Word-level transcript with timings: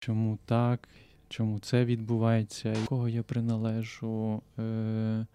чому 0.00 0.38
так, 0.46 0.88
чому 1.28 1.58
це 1.58 1.84
відбувається, 1.84 2.76
кого 2.86 3.08
я 3.08 3.22
приналежу, 3.22 4.42
е, 4.58 4.62
е, 4.62 5.26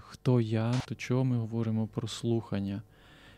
хто 0.00 0.40
я, 0.40 0.74
до 0.88 0.94
чого 0.94 1.24
ми 1.24 1.36
говоримо 1.36 1.86
про 1.86 2.08
слухання, 2.08 2.82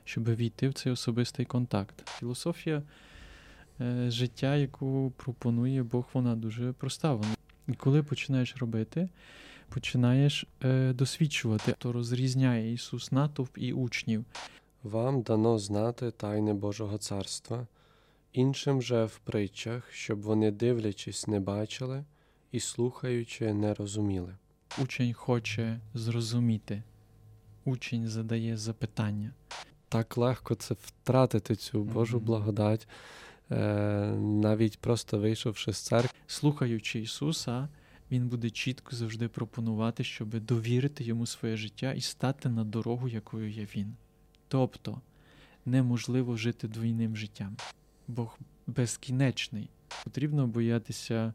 щоб 0.05 0.35
війти 0.37 0.69
в 0.69 0.75
цей 0.75 0.93
особистий 0.93 1.47
контакт. 1.47 2.09
Філософія 2.09 2.83
е, 3.81 4.11
життя, 4.11 4.57
яку 4.57 5.13
пропонує 5.17 5.83
Бог, 5.83 6.05
вона 6.13 6.37
дуже 6.37 6.73
проста. 6.73 7.15
Вона- 7.15 7.35
І 7.69 7.73
коли 7.73 8.03
починаєш 8.03 8.57
робити, 8.57 9.09
починаєш 9.69 10.47
е, 10.65 10.93
досвідчувати, 10.93 11.75
то 11.79 11.93
розрізняє 11.93 12.73
Ісус 12.73 13.13
натовп 13.13 13.59
і 13.59 13.73
учнів. 13.73 14.25
Вам 14.83 15.23
дано 15.23 15.59
знати 15.59 16.11
тайни 16.11 16.55
Божого 16.55 16.99
царства, 16.99 17.67
іншим 18.33 18.83
же 18.83 19.05
в 19.05 19.19
притчах, 19.19 19.93
щоб 19.93 20.21
вони, 20.21 20.51
дивлячись, 20.51 21.27
не 21.27 21.41
бачили 21.41 22.05
і 22.53 22.61
слухаючи, 22.61 23.53
не 23.53 23.75
розуміли. 23.75 24.37
Учень 24.79 25.13
хоче 25.13 25.81
зрозуміти, 25.95 26.83
учень 27.65 28.09
задає 28.09 28.57
запитання. 28.57 29.33
Так 29.89 30.17
легко 30.17 30.55
це 30.55 30.75
втратити 30.83 31.57
цю 31.57 31.85
Божу 31.85 32.17
Мгм. 32.17 32.27
благодать, 32.27 32.89
е, 33.51 33.57
навіть 34.19 34.79
просто 34.79 35.19
вийшовши 35.19 35.73
з 35.73 35.79
церкви. 35.79 36.19
Слухаючи 36.27 37.01
Ісуса, 37.01 37.69
Він 38.11 38.29
буде 38.29 38.51
чітко 38.51 38.97
завжди 38.97 39.29
пропонувати, 39.29 40.05
щоб 40.05 40.29
довірити 40.41 41.05
йому 41.05 41.27
своє 41.27 41.57
життя 41.57 41.93
і 41.93 42.01
стати 42.01 42.49
на 42.49 42.65
дорогу, 42.65 43.09
якою 43.09 43.51
є 43.51 43.67
він. 43.77 43.97
Тобто 44.49 45.01
неможливо 45.67 46.37
жити 46.37 46.69
двійним 46.69 47.17
життям. 47.17 47.57
Бог 48.11 48.39
безкінечний. 48.67 49.71
Потрібно 50.05 50.47
боятися 50.47 51.35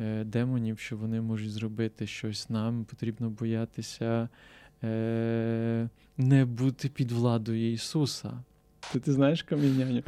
е, 0.00 0.24
демонів, 0.24 0.78
що 0.78 0.96
вони 0.96 1.20
можуть 1.20 1.50
зробити 1.50 2.06
щось 2.06 2.50
нам. 2.50 2.84
Потрібно 2.84 3.30
боятися 3.30 4.28
е, 4.82 5.88
не 6.16 6.44
бути 6.44 6.88
під 6.88 7.12
владою 7.12 7.72
Ісуса. 7.72 8.32
Ти, 8.92 9.00
ти 9.00 9.12
знаєш 9.12 9.42
каміняню? 9.42 10.02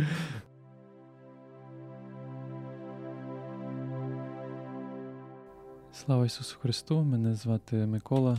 Слава 5.92 6.26
Ісусу 6.26 6.58
Христу! 6.60 7.02
Мене 7.02 7.34
звати 7.34 7.76
Микола, 7.76 8.38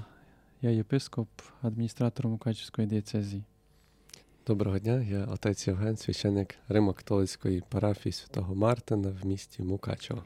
я 0.62 0.70
єпископ, 0.70 1.30
адміністратор 1.62 2.28
Мукачівської 2.28 2.88
дієцезії. 2.88 3.44
Доброго 4.48 4.80
дня, 4.80 5.02
я 5.10 5.26
отець 5.26 5.68
Євген, 5.68 5.98
священник 5.98 6.56
Римо-католицької 6.70 7.64
парафії 7.70 8.14
святого 8.14 8.56
Мартина 8.56 9.14
в 9.22 9.26
місті 9.26 9.64
Мукачево. 9.64 10.24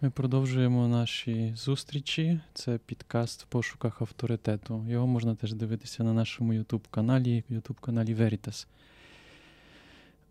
Ми 0.00 0.10
продовжуємо 0.10 0.88
наші 0.88 1.52
зустрічі. 1.56 2.40
Це 2.54 2.78
підкаст 2.86 3.42
в 3.42 3.46
пошуках 3.46 4.02
авторитету. 4.02 4.84
Його 4.88 5.06
можна 5.06 5.34
теж 5.34 5.52
дивитися 5.52 6.04
на 6.04 6.12
нашому 6.12 6.54
YouTube 6.54 6.84
каналі, 6.90 7.44
YouTube 7.50 7.80
каналі 7.80 8.14
Veritas. 8.14 8.66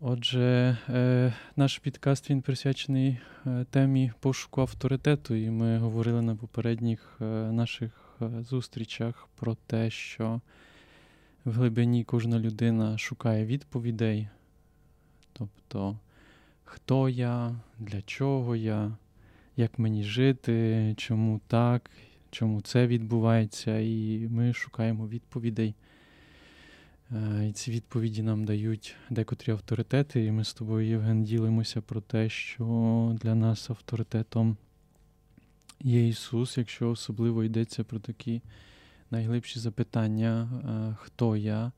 Отже, 0.00 0.78
е, 0.88 1.34
наш 1.56 1.78
підкаст 1.78 2.30
він 2.30 2.42
присвячений 2.42 3.18
е, 3.46 3.66
темі 3.70 4.12
пошуку 4.20 4.60
авторитету, 4.60 5.34
і 5.34 5.50
ми 5.50 5.78
говорили 5.78 6.22
на 6.22 6.36
попередніх 6.36 7.16
е, 7.20 7.24
наших 7.52 8.18
е, 8.22 8.42
зустрічах 8.42 9.28
про 9.36 9.56
те, 9.66 9.90
що 9.90 10.40
в 11.44 11.52
глибині 11.52 12.04
кожна 12.04 12.38
людина 12.38 12.98
шукає 12.98 13.46
відповідей. 13.46 14.28
Тобто, 15.32 15.98
хто 16.64 17.08
я, 17.08 17.56
для 17.78 18.02
чого 18.02 18.56
я, 18.56 18.96
як 19.56 19.78
мені 19.78 20.04
жити, 20.04 20.94
чому 20.96 21.40
так, 21.46 21.90
чому 22.30 22.60
це 22.60 22.86
відбувається, 22.86 23.78
і 23.78 24.28
ми 24.30 24.52
шукаємо 24.52 25.08
відповідей. 25.08 25.74
Е, 27.12 27.48
І 27.48 27.52
ці 27.52 27.70
відповіді 27.70 28.22
нам 28.22 28.44
дають 28.44 28.96
декотрі 29.10 29.52
авторитети, 29.52 30.24
і 30.24 30.32
ми 30.32 30.44
з 30.44 30.54
тобою, 30.54 30.88
Євген, 30.88 31.24
ділимося 31.24 31.80
про 31.80 32.00
те, 32.00 32.28
що 32.28 33.16
для 33.22 33.34
нас 33.34 33.70
авторитетом 33.70 34.56
є 35.80 36.08
Ісус, 36.08 36.58
якщо 36.58 36.90
особливо 36.90 37.44
йдеться 37.44 37.84
про 37.84 37.98
такі 37.98 38.42
найглибші 39.14 39.58
запитання, 39.58 40.48
е, 40.52 40.96
хто 41.00 41.36
я, 41.36 41.72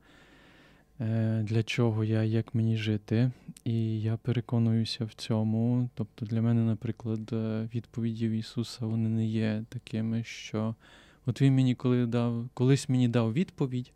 е, 1.01 1.43
для 1.43 1.63
чого 1.63 2.03
я, 2.03 2.23
як 2.23 2.55
мені 2.55 2.77
жити. 2.77 3.31
І 3.65 4.01
я 4.01 4.17
переконуюся 4.17 5.05
в 5.05 5.13
цьому. 5.13 5.89
Тобто 5.95 6.25
для 6.25 6.41
мене, 6.41 6.61
наприклад, 6.61 7.33
е, 7.33 7.69
відповіді 7.75 8.27
в 8.27 8.31
Ісуса 8.31 8.85
вони 8.85 9.09
не 9.09 9.25
є 9.25 9.63
такими, 9.69 10.23
що 10.23 10.75
от 11.25 11.41
він 11.41 11.55
мені 11.55 11.75
коли 11.75 12.05
дав, 12.05 12.49
колись 12.53 12.89
мені 12.89 13.07
дав 13.07 13.33
відповідь, 13.33 13.91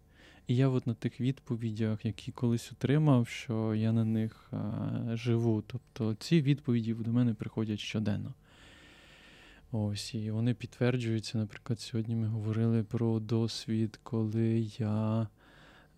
і 0.47 0.55
я 0.55 0.69
от 0.69 0.87
на 0.87 0.93
тих 0.93 1.21
відповідях, 1.21 2.05
які 2.05 2.31
колись 2.31 2.71
отримав, 2.71 3.27
що 3.27 3.75
я 3.75 3.91
на 3.91 4.05
них 4.05 4.51
живу. 5.13 5.63
Тобто 5.67 6.15
ці 6.19 6.41
відповіді 6.41 6.93
до 6.93 7.11
мене 7.11 7.33
приходять 7.33 7.79
щоденно. 7.79 8.33
Ось, 9.73 10.15
і 10.15 10.31
вони 10.31 10.53
підтверджуються. 10.53 11.37
Наприклад, 11.37 11.79
сьогодні 11.79 12.15
ми 12.15 12.27
говорили 12.27 12.83
про 12.83 13.19
досвід, 13.19 13.99
коли 14.03 14.67
я 14.77 15.27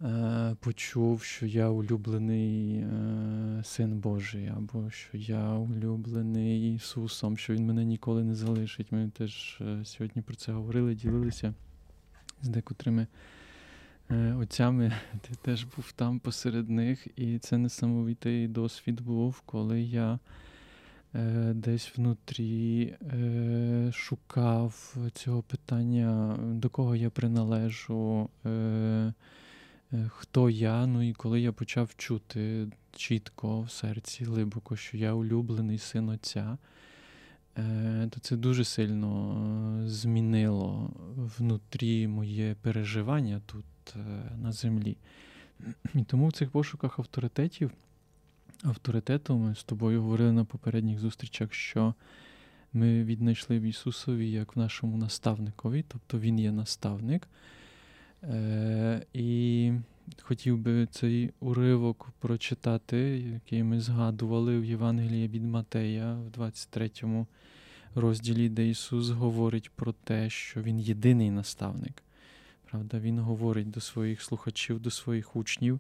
е, 0.01 0.56
почув, 0.59 1.23
що 1.23 1.45
я 1.45 1.69
улюблений 1.69 2.78
е, 2.78 3.61
син 3.63 4.00
Божий, 4.00 4.47
або 4.47 4.89
що 4.89 5.17
я 5.17 5.50
улюблений 5.50 6.75
Ісусом, 6.75 7.38
що 7.38 7.53
Він 7.53 7.66
мене 7.66 7.85
ніколи 7.85 8.23
не 8.23 8.35
залишить. 8.35 8.91
Ми 8.91 9.09
теж 9.17 9.61
е, 9.61 9.85
сьогодні 9.85 10.22
про 10.22 10.35
це 10.35 10.51
говорили, 10.51 10.95
ділилися 10.95 11.53
з 12.41 12.47
декотрими 12.47 13.07
е, 14.11 14.34
отцями. 14.34 14.94
Ти 15.22 15.35
теж 15.41 15.63
був 15.63 15.91
там 15.91 16.19
посеред 16.19 16.69
них, 16.69 17.07
і 17.16 17.40
це 17.40 17.57
несамовитий 17.57 18.47
досвід 18.47 19.01
був, 19.01 19.41
коли 19.45 19.81
я 19.81 20.19
десь 21.53 21.97
внутрі 21.97 22.84
е, 23.01 23.91
шукав 23.94 24.96
цього 25.13 25.41
питання, 25.41 26.38
до 26.41 26.69
кого 26.69 26.96
я 26.96 27.09
приналежу, 27.09 28.29
е, 28.46 28.50
е, 28.50 29.13
хто 30.09 30.50
я. 30.50 30.85
Ну 30.88 31.02
і 31.09 31.13
коли 31.13 31.41
я 31.41 31.52
почав 31.52 31.96
чути 31.97 32.68
чітко 32.96 33.62
в 33.62 33.72
серці 33.72 34.23
глибоко, 34.23 34.75
що 34.75 34.97
я 34.97 35.13
улюблений 35.13 35.78
син 35.78 36.09
Отця. 36.09 36.57
е, 37.57 38.07
То 38.12 38.19
це 38.19 38.35
дуже 38.35 38.63
сильно 38.63 39.38
е, 39.85 39.90
змінило 39.90 40.91
внутрі 41.38 42.07
моє 42.07 42.56
переживання 42.62 43.41
тут 43.46 43.66
е, 43.96 44.00
на 44.41 44.52
землі. 44.52 44.97
І 45.96 46.03
тому 46.03 46.28
в 46.28 46.34
цих 46.34 46.52
пошуках 46.52 47.00
авторитетів 47.00 47.72
авторитету. 48.63 49.38
Ми 49.38 49.56
з 49.56 49.63
тобою 49.63 50.01
говорили 50.01 50.31
на 50.31 50.46
попередніх 50.46 51.00
зустрічах, 51.00 51.53
що 51.53 51.94
ми 52.74 53.03
віднайшли 53.03 53.59
в 53.59 53.62
Ісусові 53.62 54.31
як 54.31 54.56
в 54.56 54.59
нашому 54.59 54.97
наставникові, 54.97 55.85
тобто 55.88 56.19
Він 56.19 56.40
є 56.40 56.51
наставник. 56.51 57.28
Е, 58.23 59.06
І 59.13 59.72
хотів 60.22 60.57
би 60.57 60.88
цей 60.91 61.31
уривок 61.40 62.09
прочитати, 62.19 62.97
який 63.34 63.63
ми 63.63 63.79
згадували 63.79 64.59
в 64.59 64.66
Євангелії 64.66 65.28
від 65.28 65.44
Матея 65.44 66.13
в 66.13 66.29
23 66.29 66.91
розділі, 67.96 68.50
де 68.50 68.69
Ісус 68.69 69.09
говорить 69.09 69.69
про 69.69 69.91
те, 69.91 70.29
що 70.29 70.62
Він 70.62 70.79
єдиний 70.79 71.31
наставник. 71.31 72.03
Правда, 72.72 73.00
Він 73.00 73.19
говорить 73.19 73.72
до 73.72 73.81
своїх 73.81 74.22
слухачів, 74.22 74.79
до 74.79 74.91
своїх 74.91 75.35
учнів. 75.35 75.79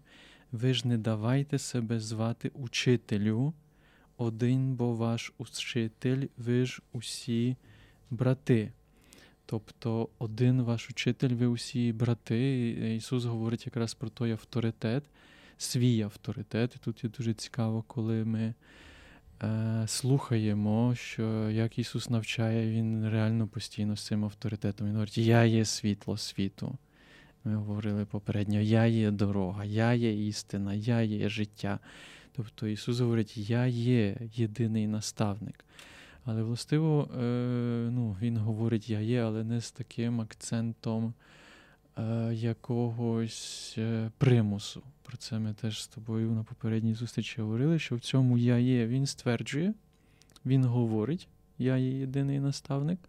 Ви 0.53 0.73
ж 0.73 0.87
не 0.87 0.97
давайте 0.97 1.59
себе 1.59 1.99
звати 1.99 2.51
учителю, 2.53 3.53
один 4.17 4.75
бо 4.75 4.95
ваш 4.95 5.33
учитель, 5.37 6.27
ви 6.37 6.65
ж 6.65 6.81
усі 6.91 7.57
брати. 8.09 8.71
Тобто 9.45 10.09
один 10.19 10.61
ваш 10.61 10.89
учитель, 10.89 11.29
ви 11.29 11.47
усі 11.47 11.93
брати. 11.93 12.69
Ісус 12.97 13.25
говорить 13.25 13.65
якраз 13.65 13.93
про 13.93 14.09
той 14.09 14.31
авторитет, 14.31 15.03
свій 15.57 16.01
авторитет. 16.01 16.75
І 16.75 16.79
тут 16.79 17.03
є 17.03 17.09
дуже 17.09 17.33
цікаво, 17.33 17.83
коли 17.87 18.25
ми 18.25 18.53
е, 19.43 19.83
слухаємо, 19.87 20.95
що 20.95 21.49
як 21.49 21.79
Ісус 21.79 22.09
навчає, 22.09 22.71
Він 22.71 23.09
реально 23.09 23.47
постійно 23.47 23.95
з 23.95 24.05
цим 24.05 24.25
авторитетом. 24.25 24.87
Він 24.87 24.93
говорить, 24.93 25.17
я 25.17 25.43
є 25.43 25.65
світло 25.65 26.17
світу. 26.17 26.77
Ми 27.45 27.55
говорили 27.55 28.05
попередньо, 28.05 28.59
я 28.59 28.85
є 28.85 29.11
дорога, 29.11 29.65
я 29.65 29.93
є 29.93 30.27
істина, 30.27 30.73
я 30.73 31.01
є 31.01 31.29
життя. 31.29 31.79
Тобто 32.35 32.67
Ісус 32.67 32.99
говорить, 32.99 33.37
я 33.37 33.65
є 33.65 34.17
єдиний 34.33 34.87
наставник. 34.87 35.65
Але 36.25 36.43
властиво, 36.43 37.09
е, 37.17 37.89
ну, 37.91 38.17
Він 38.21 38.37
говорить, 38.37 38.89
я 38.89 38.99
є, 38.99 39.21
але 39.21 39.43
не 39.43 39.61
з 39.61 39.71
таким 39.71 40.21
акцентом 40.21 41.13
е, 41.97 42.33
якогось 42.33 43.75
е, 43.77 44.11
примусу. 44.17 44.83
Про 45.03 45.17
це 45.17 45.39
ми 45.39 45.53
теж 45.53 45.83
з 45.83 45.87
тобою 45.87 46.31
на 46.31 46.43
попередній 46.43 46.93
зустрічі 46.93 47.41
говорили, 47.41 47.79
що 47.79 47.95
в 47.95 47.99
цьому 47.99 48.37
я 48.37 48.57
є, 48.57 48.87
він 48.87 49.05
стверджує, 49.05 49.73
він 50.45 50.65
говорить, 50.65 51.27
я 51.57 51.77
є 51.77 51.99
єдиний 51.99 52.39
наставник, 52.39 52.99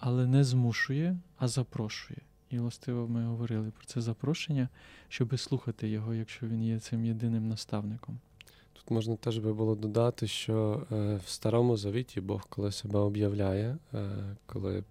але 0.00 0.26
не 0.26 0.44
змушує, 0.44 1.16
а 1.38 1.48
запрошує. 1.48 2.20
І 2.54 2.58
властиво 2.58 3.08
ми 3.08 3.24
говорили 3.24 3.70
про 3.70 3.86
це 3.86 4.00
запрошення, 4.00 4.68
щоб 5.08 5.38
слухати 5.40 5.88
його, 5.88 6.14
якщо 6.14 6.46
він 6.46 6.64
є 6.64 6.80
цим 6.80 7.04
єдиним 7.04 7.48
наставником. 7.48 8.18
Тут 8.72 8.90
можна 8.90 9.16
теж 9.16 9.38
би 9.38 9.52
було 9.52 9.74
додати, 9.74 10.26
що 10.26 10.86
е, 10.92 11.20
в 11.24 11.28
Старому 11.28 11.76
Завіті 11.76 12.20
Бог, 12.20 12.46
коли 12.48 12.72
себе 12.72 12.98
об'являє, 12.98 13.78
е, 13.94 14.10
коли 14.46 14.84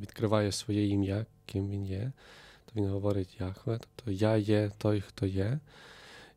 відкриває 0.00 0.52
своє 0.52 0.88
ім'я, 0.88 1.26
ким 1.46 1.70
він 1.70 1.84
є, 1.84 2.12
то 2.66 2.80
він 2.80 2.90
говорить 2.90 3.40
Яхве, 3.40 3.78
тобто 3.78 4.10
я 4.10 4.36
є 4.36 4.70
той, 4.78 5.00
хто 5.00 5.26
є. 5.26 5.58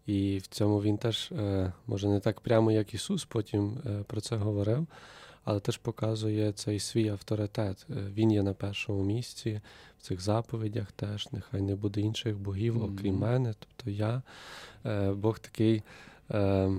І 0.05 0.37
в 0.37 0.47
цьому 0.47 0.81
він 0.81 0.97
теж, 0.97 1.31
е, 1.31 1.73
може, 1.87 2.07
не 2.07 2.19
так 2.19 2.41
прямо, 2.41 2.71
як 2.71 2.93
Ісус 2.93 3.25
потім 3.25 3.77
про 4.07 4.21
це 4.21 4.35
говорив, 4.35 4.87
але 5.43 5.59
теж 5.59 5.77
показує 5.77 6.51
цей 6.51 6.79
свій 6.79 7.09
авторитет. 7.09 7.85
Е, 7.89 7.93
Він 8.15 8.31
є 8.31 8.43
на 8.43 8.53
першому 8.53 9.03
місці 9.03 9.61
в 9.99 10.01
цих 10.01 10.21
заповідях 10.21 10.91
теж, 10.91 11.27
нехай 11.31 11.61
не 11.61 11.75
буде 11.75 12.01
інших 12.01 12.37
богів, 12.37 12.83
окрім 12.83 13.13
Мгм. 13.15 13.21
мене, 13.21 13.53
тобто 13.59 13.91
я. 13.91 14.21
Е, 14.85 15.11
Бог 15.11 15.39
такий. 15.39 15.83
е, 16.31 16.71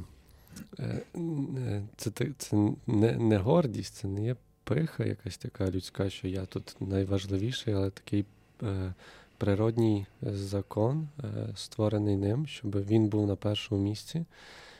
Це, 1.96 2.11
це 2.38 2.56
не, 2.87 3.12
не 3.12 3.38
гордість, 3.38 3.94
це 3.94 4.08
не 4.08 4.25
є 4.25 4.37
пиха 4.64 5.05
якась 5.05 5.37
така 5.37 5.70
людська, 5.70 6.10
що 6.10 6.28
я 6.28 6.46
тут 6.46 6.76
найважливіший, 6.81 7.75
але 7.75 7.90
такий 7.90 8.25
е, 8.62 8.94
природній 9.38 10.06
закон, 10.22 11.08
е, 11.25 11.49
створений 11.56 12.17
ним, 12.17 12.46
щоб 12.46 12.87
він 12.87 13.08
був 13.08 13.26
на 13.26 13.37
першому 13.37 13.82
місці, 13.82 14.25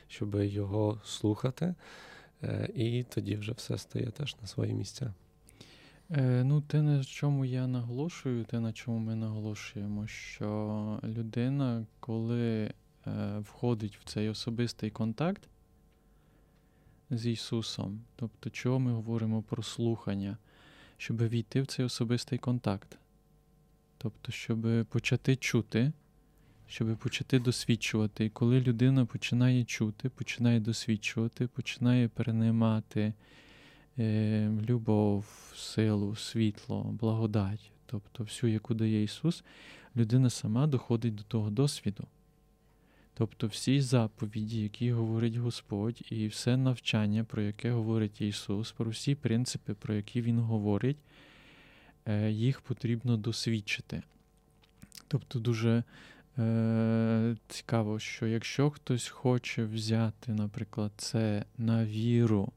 щоб 0.07 0.35
його 0.35 1.01
слухати, 1.05 1.73
і 2.75 3.03
тоді 3.03 3.35
вже 3.35 3.51
все 3.51 3.77
стає 3.77 4.05
теж 4.05 4.35
на 4.41 4.47
свої 4.47 4.73
місця. 4.73 5.13
Е, 6.11 6.43
ну, 6.43 6.61
те, 6.61 6.81
на 6.81 7.03
чому 7.03 7.45
я 7.45 7.67
наголошую, 7.67 8.45
те, 8.45 8.59
на 8.59 8.73
чому 8.73 8.99
ми 8.99 9.15
наголошуємо, 9.15 10.07
що 10.07 10.99
людина, 11.03 11.85
коли 11.99 12.73
е, 13.07 13.37
входить 13.39 13.97
в 13.97 14.03
цей 14.03 14.29
особистий 14.29 14.89
контакт 14.89 15.49
з 17.09 17.25
Ісусом, 17.27 18.01
тобто, 18.15 18.49
чого 18.49 18.79
ми 18.79 18.93
говоримо 18.93 19.41
про 19.41 19.63
слухання, 19.63 20.37
щоб 20.97 21.27
війти 21.27 21.61
в 21.61 21.67
цей 21.67 21.85
особистий 21.85 22.39
контакт, 22.39 22.97
тобто, 23.97 24.31
щоб 24.31 24.85
почати 24.85 25.35
чути, 25.35 25.91
щоб 26.67 26.97
почати 26.97 27.39
досвідчувати. 27.39 28.25
І 28.25 28.29
коли 28.29 28.61
людина 28.61 29.05
починає 29.05 29.63
чути, 29.63 30.09
починає 30.09 30.59
досвідчувати, 30.59 31.47
починає 31.47 32.07
переймати 32.07 33.13
е, 33.99 34.49
любов, 34.69 35.25
силу, 35.55 36.15
світло, 36.15 36.83
благодать, 36.83 37.71
тобто 37.85 38.23
всю, 38.23 38.53
яку 38.53 38.73
дає 38.73 39.03
Ісус, 39.03 39.43
людина 39.95 40.29
сама 40.29 40.67
доходить 40.67 41.15
до 41.15 41.23
того 41.23 41.49
досвіду. 41.49 42.07
Тобто 43.17 43.47
всі 43.47 43.81
заповіді, 43.81 44.61
які 44.61 44.91
говорить 44.91 45.35
Господь, 45.35 46.01
і 46.09 46.27
все 46.27 46.57
навчання, 46.57 47.23
про 47.23 47.41
яке 47.41 47.71
говорить 47.71 48.21
Ісус, 48.21 48.71
про 48.71 48.91
всі 48.91 49.15
принципи, 49.15 49.73
про 49.73 49.93
які 49.93 50.21
Він 50.21 50.39
говорить, 50.39 50.97
е, 52.05 52.31
їх 52.31 52.61
потрібно 52.61 53.17
досвідчити. 53.17 54.03
Тобто 55.07 55.39
дуже 55.39 55.83
е, 56.39 57.35
цікаво, 57.47 57.99
що 57.99 58.27
якщо 58.27 58.69
хтось 58.69 59.07
хоче 59.07 59.65
взяти, 59.65 60.33
наприклад, 60.33 60.91
це 60.97 61.45
на 61.57 61.85
віру, 61.85 62.51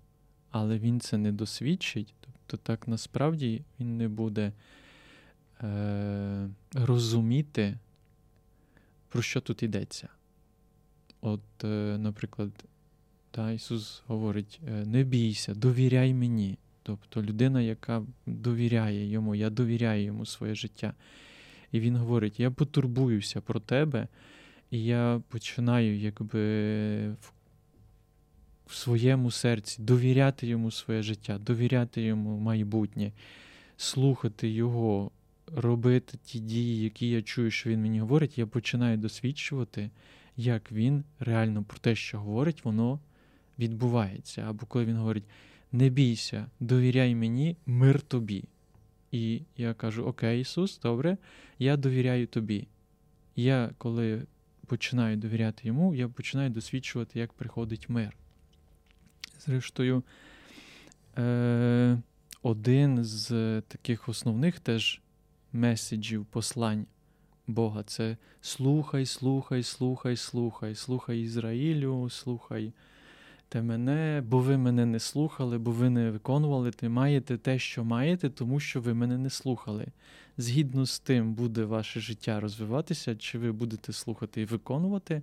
але 0.50 0.78
він 0.78 1.00
це 1.00 1.18
не 1.18 1.32
досвідчить, 1.32 2.14
тобто 2.20 2.56
так 2.56 2.88
насправді 2.88 3.62
він 3.80 3.96
не 3.96 4.08
буде 4.08 4.52
е, 5.62 6.48
розуміти, 6.74 7.78
про 9.08 9.22
що 9.22 9.40
тут 9.40 9.62
йдеться. 9.62 10.08
От, 11.20 11.64
е, 11.64 11.98
наприклад, 11.98 12.50
та, 13.30 13.52
Ісус 13.52 14.02
говорить: 14.06 14.60
е, 14.68 14.86
не 14.86 15.04
бійся, 15.04 15.54
довіряй 15.54 16.14
мені. 16.14 16.58
Тобто 16.82 17.22
людина, 17.22 17.60
яка 17.60 18.02
довіряє 18.26 19.10
йому, 19.10 19.34
я 19.34 19.50
довіряю 19.50 20.04
йому 20.04 20.26
своє 20.26 20.54
життя. 20.54 20.94
І 21.72 21.80
він 21.80 21.96
говорить: 21.96 22.40
я 22.40 22.50
потурбуюся 22.50 23.40
про 23.40 23.60
тебе, 23.60 24.08
і 24.70 24.84
я 24.84 25.22
починаю 25.28 25.98
якби 25.98 26.38
в 28.66 28.74
своєму 28.74 29.30
серці 29.30 29.82
довіряти 29.82 30.46
йому 30.46 30.70
своє 30.70 31.02
життя, 31.02 31.38
довіряти 31.38 32.02
йому 32.02 32.38
майбутнє, 32.38 33.12
слухати 33.76 34.48
його, 34.48 35.10
робити 35.56 36.18
ті 36.24 36.38
дії, 36.38 36.82
які 36.82 37.10
я 37.10 37.22
чую, 37.22 37.50
що 37.50 37.70
він 37.70 37.82
мені 37.82 38.00
говорить, 38.00 38.38
я 38.38 38.46
починаю 38.46 38.96
досвідчувати, 38.96 39.90
як 40.36 40.72
він 40.72 41.04
реально 41.18 41.64
про 41.64 41.78
те, 41.78 41.94
що 41.94 42.18
говорить, 42.18 42.64
воно 42.64 43.00
відбувається. 43.58 44.42
Або 44.42 44.66
коли 44.66 44.84
він 44.84 44.96
говорить: 44.96 45.24
не 45.72 45.88
бійся, 45.88 46.46
довіряй 46.60 47.14
мені, 47.14 47.56
мир 47.66 48.00
тобі. 48.00 48.44
І 49.12 49.42
я 49.56 49.74
кажу: 49.74 50.04
Окей, 50.04 50.40
Ісус, 50.40 50.78
добре, 50.78 51.16
я 51.58 51.76
довіряю 51.76 52.26
тобі. 52.26 52.66
Я, 53.36 53.70
коли 53.78 54.26
починаю 54.66 55.16
довіряти 55.16 55.68
йому, 55.68 55.94
я 55.94 56.08
починаю 56.08 56.50
досвідчувати, 56.50 57.18
як 57.18 57.32
приходить 57.32 57.88
мир. 57.88 58.16
Зрештою, 59.38 60.02
е, 61.18 61.98
один 62.42 63.04
з 63.04 63.28
таких 63.60 64.08
основних 64.08 64.60
теж 64.60 65.00
меседжів, 65.52 66.26
послань 66.26 66.86
Бога 67.46 67.82
це 67.82 68.16
слухай, 68.40 69.06
слухай, 69.06 69.62
слухай, 69.62 70.16
слухай, 70.16 70.74
слухай 70.74 71.22
Ізраїлю, 71.22 72.10
слухай 72.10 72.72
те 73.48 73.62
мене, 73.62 74.22
бо 74.26 74.38
ви 74.38 74.58
мене 74.58 74.86
не 74.86 75.00
слухали, 75.00 75.58
бо 75.58 75.70
ви 75.70 75.90
не 75.90 76.10
виконували, 76.10 76.70
ти 76.70 76.88
маєте 76.88 77.36
те, 77.38 77.58
що 77.58 77.84
маєте, 77.84 78.30
тому 78.30 78.60
що 78.60 78.80
ви 78.80 78.94
мене 78.94 79.18
не 79.18 79.30
слухали. 79.30 79.86
Згідно 80.36 80.86
з 80.86 80.98
тим 80.98 81.34
буде 81.34 81.64
ваше 81.64 82.00
життя 82.00 82.40
розвиватися, 82.40 83.16
чи 83.16 83.38
ви 83.38 83.52
будете 83.52 83.92
слухати 83.92 84.42
і 84.42 84.44
виконувати, 84.44 85.22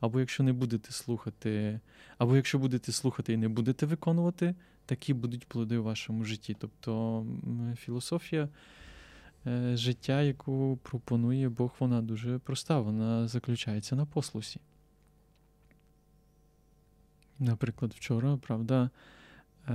або 0.00 0.20
якщо 0.20 0.42
не 0.42 0.52
будете 0.52 0.92
слухати, 0.92 1.80
або 2.18 2.36
якщо 2.36 2.58
будете 2.58 2.92
слухати 2.92 3.32
і 3.32 3.36
не 3.36 3.48
будете 3.48 3.86
виконувати, 3.86 4.54
такі 4.86 5.14
будуть 5.14 5.46
плоди 5.46 5.76
у 5.76 5.84
вашому 5.84 6.24
житті. 6.24 6.56
Тобто 6.60 7.26
філософія 7.76 8.48
е, 9.46 9.76
життя, 9.76 10.22
яку 10.22 10.78
пропонує 10.82 11.48
Бог, 11.48 11.70
вона 11.78 12.02
дуже 12.02 12.38
проста, 12.38 12.80
вона 12.80 13.28
заключається 13.28 13.96
на 13.96 14.06
послусі. 14.06 14.60
Наприклад, 17.38 17.92
вчора, 17.96 18.36
правда, 18.36 18.90
е, 19.68 19.72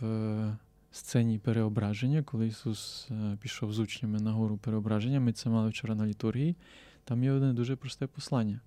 в 0.00 0.56
сцені 0.92 1.38
переображення, 1.38 2.22
коли 2.22 2.46
Ісус 2.46 3.08
е, 3.10 3.36
пішов 3.40 3.72
з 3.72 3.78
учнями 3.78 4.20
на 4.20 4.32
гору 4.32 4.56
переображення, 4.56 5.20
ми 5.20 5.32
це 5.32 5.50
мали 5.50 5.68
вчора 5.68 5.94
на 5.94 6.06
літургії, 6.06 6.56
там 7.04 7.24
є 7.24 7.32
одне 7.32 7.52
дуже 7.52 7.76
просте 7.76 8.06
послання. 8.06 8.60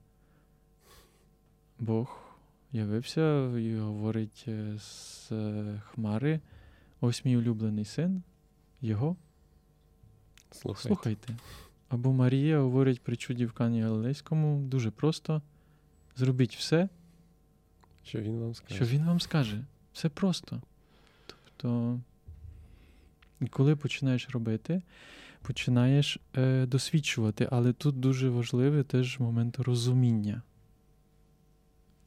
Бог 1.80 2.20
явився 2.72 3.58
і 3.60 3.76
говорить 3.76 4.48
з 4.78 5.32
Хмари, 5.80 6.40
ось 7.02 7.26
мій 7.26 7.38
улюблений 7.38 7.86
син, 7.86 8.24
його 8.82 9.16
Слухайте. 10.52 10.88
слухайте. 10.88 11.36
Або 11.90 12.14
Марія 12.14 12.60
говорить 12.60 13.02
при 13.02 13.16
чуді 13.16 13.46
в 13.46 13.52
Кані 13.52 13.82
Галилейському 13.82 14.62
дуже 14.62 14.92
просто: 14.92 15.42
зробіть 16.16 16.56
все, 16.56 16.90
Що 18.06 18.22
він 18.22 18.40
вам 18.40 18.56
скаже. 18.56 18.76
що 18.76 18.86
він 18.86 19.06
вам 19.06 19.20
скаже. 19.20 19.64
Все 19.94 20.10
просто. 20.10 20.62
Тобто, 21.26 22.00
коли 23.50 23.76
починаєш 23.76 24.30
робити, 24.30 24.82
починаєш 25.42 26.20
е, 26.38 26.66
досвідчувати, 26.66 27.48
але 27.52 27.74
тут 27.74 28.00
дуже 28.00 28.30
важливий 28.30 28.84
теж 28.84 29.20
момент 29.20 29.60
розуміння. 29.60 30.42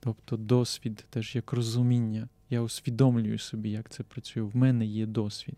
Тобто 0.00 0.37
досвід 0.37 1.07
теж 1.11 1.35
як 1.37 1.52
розуміння. 1.52 2.28
Я 2.50 2.61
усвідомлюю 2.61 3.38
собі, 3.38 3.71
як 3.71 3.88
це 3.88 4.02
працює. 4.02 4.43
В 4.43 4.57
мене 4.57 4.87
є 4.87 5.07
досвід. 5.07 5.57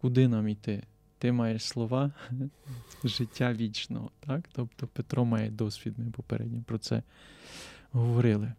Куди 0.00 0.28
нам 0.28 0.48
йти? 0.48 0.82
Ти 1.18 1.32
маєш 1.32 1.64
слова 1.64 2.12
життя 3.04 3.52
вічного. 3.52 4.10
Так? 4.20 4.48
Тобто 4.52 4.86
Петро 4.86 5.24
має 5.24 5.50
досвід, 5.50 5.98
ми 5.98 6.10
попередньо 6.10 6.62
про 6.66 6.78
це 6.78 7.02
говорили. 7.92 8.52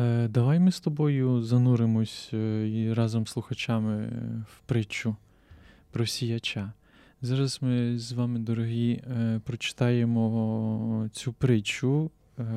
Е, 0.00 0.28
Давай 0.28 0.60
ми 0.60 0.72
з 0.72 0.80
тобою 0.80 1.42
зануримось 1.42 2.30
е, 2.32 2.68
і 2.68 2.92
разом 2.92 3.26
з 3.26 3.30
слухачами 3.30 4.02
е, 4.02 4.44
в 4.46 4.60
притчу 4.66 5.16
про 5.90 6.06
сіяча. 6.06 6.72
Зараз 7.22 7.58
ми 7.62 7.98
з 7.98 8.12
вами, 8.12 8.38
дорогі, 8.38 9.02
прочитаємо 9.44 11.08
цю 11.12 11.32
притчу 11.32 12.10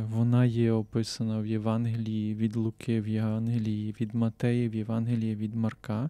вона 0.10 0.46
є 0.46 0.72
описана 0.72 1.40
в 1.40 1.46
Євангелії 1.46 2.36
від 2.36 2.56
Луки, 2.56 3.02
в 3.02 3.08
Євангелії 3.08 3.96
від 4.02 4.16
Матеї, 4.16 4.70
в 4.70 4.76
Євангелії 4.76 5.36
від 5.36 5.56
Марка. 5.56 6.10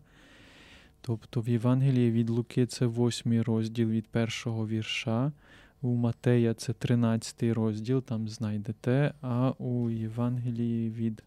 Тобто 1.02 1.42
в 1.42 1.50
Євангелії 1.50 2.12
від 2.12 2.30
Луки 2.30 2.66
це 2.66 2.86
восьмий 2.86 3.42
розділ 3.42 3.90
від 3.90 4.08
першого 4.08 4.68
вірша, 4.68 5.32
у 5.82 5.96
Матея 5.96 6.54
це 6.54 6.74
тринадцятий 6.74 7.54
розділ, 7.54 8.04
там 8.04 8.30
знайдете, 8.30 9.14
а 9.22 9.54
у 9.58 9.90
Євангелії 9.90 10.90
від 10.90 11.24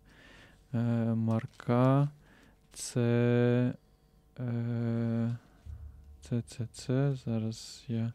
е, 0.75 0.79
Марка 1.15 2.09
це, 2.73 3.75
е, 4.41 5.37
це, 6.21 6.43
це, 6.43 6.67
це, 6.73 7.15
зараз 7.15 7.85
я 7.89 8.13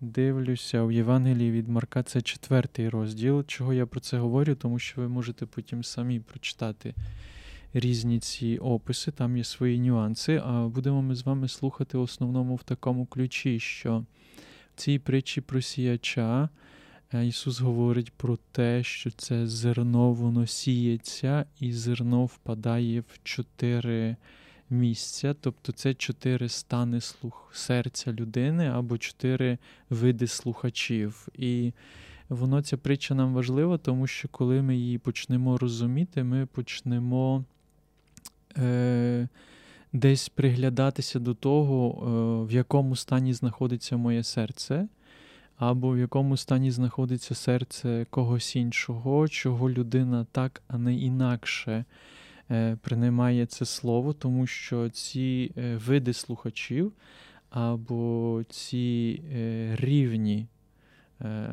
дивлюся, 0.00 0.82
у 0.82 0.90
Євангелії 0.90 1.50
від 1.50 1.68
Марка 1.68 2.02
це 2.02 2.22
четвертий 2.22 2.88
розділ. 2.88 3.44
Чого 3.46 3.72
я 3.72 3.86
про 3.86 4.00
це 4.00 4.18
говорю? 4.18 4.54
Тому 4.54 4.78
що 4.78 5.00
ви 5.00 5.08
можете 5.08 5.46
потім 5.46 5.84
самі 5.84 6.20
прочитати 6.20 6.94
різні 7.74 8.20
ці 8.20 8.58
описи, 8.58 9.10
там 9.10 9.36
є 9.36 9.44
свої 9.44 9.80
нюанси. 9.80 10.42
А 10.44 10.68
будемо 10.68 11.02
ми 11.02 11.14
з 11.14 11.26
вами 11.26 11.48
слухати 11.48 11.98
в 11.98 12.00
основному 12.00 12.56
в 12.56 12.62
такому 12.62 13.06
ключі, 13.06 13.60
що 13.60 14.04
цій 14.76 14.98
притчі 14.98 15.40
про 15.40 15.60
сіяча 15.60 16.48
е, 17.14 17.26
Ісус 17.26 17.60
говорить 17.60 18.12
про 18.12 18.38
те, 18.52 18.82
що 18.82 19.10
це 19.10 19.46
зерно 19.46 20.12
воно 20.12 20.46
сіється, 20.46 21.46
і 21.60 21.72
зерно 21.72 22.24
впадає 22.24 23.00
в 23.00 23.20
чотири 23.22 24.16
місця, 24.70 25.34
тобто 25.40 25.72
це 25.72 25.94
чотири 25.94 26.48
стани 26.48 27.00
слух 27.00 27.50
серця 27.54 28.12
людини 28.12 28.68
або 28.68 28.98
чотири 28.98 29.58
види 29.90 30.26
слухачів. 30.26 31.28
І 31.34 31.72
воно 32.28 32.62
ця 32.62 32.76
притча 32.76 33.14
нам 33.14 33.34
важлива, 33.34 33.78
тому 33.78 34.06
що 34.06 34.28
коли 34.28 34.62
ми 34.62 34.76
її 34.76 34.98
почнемо 34.98 35.58
розуміти, 35.58 36.24
ми 36.24 36.46
почнемо 36.46 37.44
е, 38.58 39.28
десь 39.92 40.28
приглядатися 40.28 41.18
до 41.18 41.34
того, 41.34 41.88
е, 41.88 42.46
в 42.48 42.52
якому 42.52 42.96
стані 42.96 43.34
знаходиться 43.34 43.96
моє 43.96 44.22
серце. 44.22 44.88
Або 45.56 45.90
в 45.90 45.98
якому 45.98 46.36
стані 46.36 46.70
знаходиться 46.70 47.34
серце 47.34 48.06
когось 48.10 48.56
іншого, 48.56 49.28
чого 49.28 49.70
людина 49.70 50.26
так, 50.32 50.62
а 50.68 50.78
не 50.78 50.94
інакше 50.96 51.84
Е, 52.52 52.76
приймає 52.76 53.46
це 53.46 53.64
слово, 53.64 54.12
тому 54.12 54.46
що 54.46 54.88
ці 54.88 55.52
е, 55.56 55.76
види 55.76 56.12
слухачів 56.12 56.92
або 57.50 58.42
ці 58.48 59.22
рівні 59.74 60.46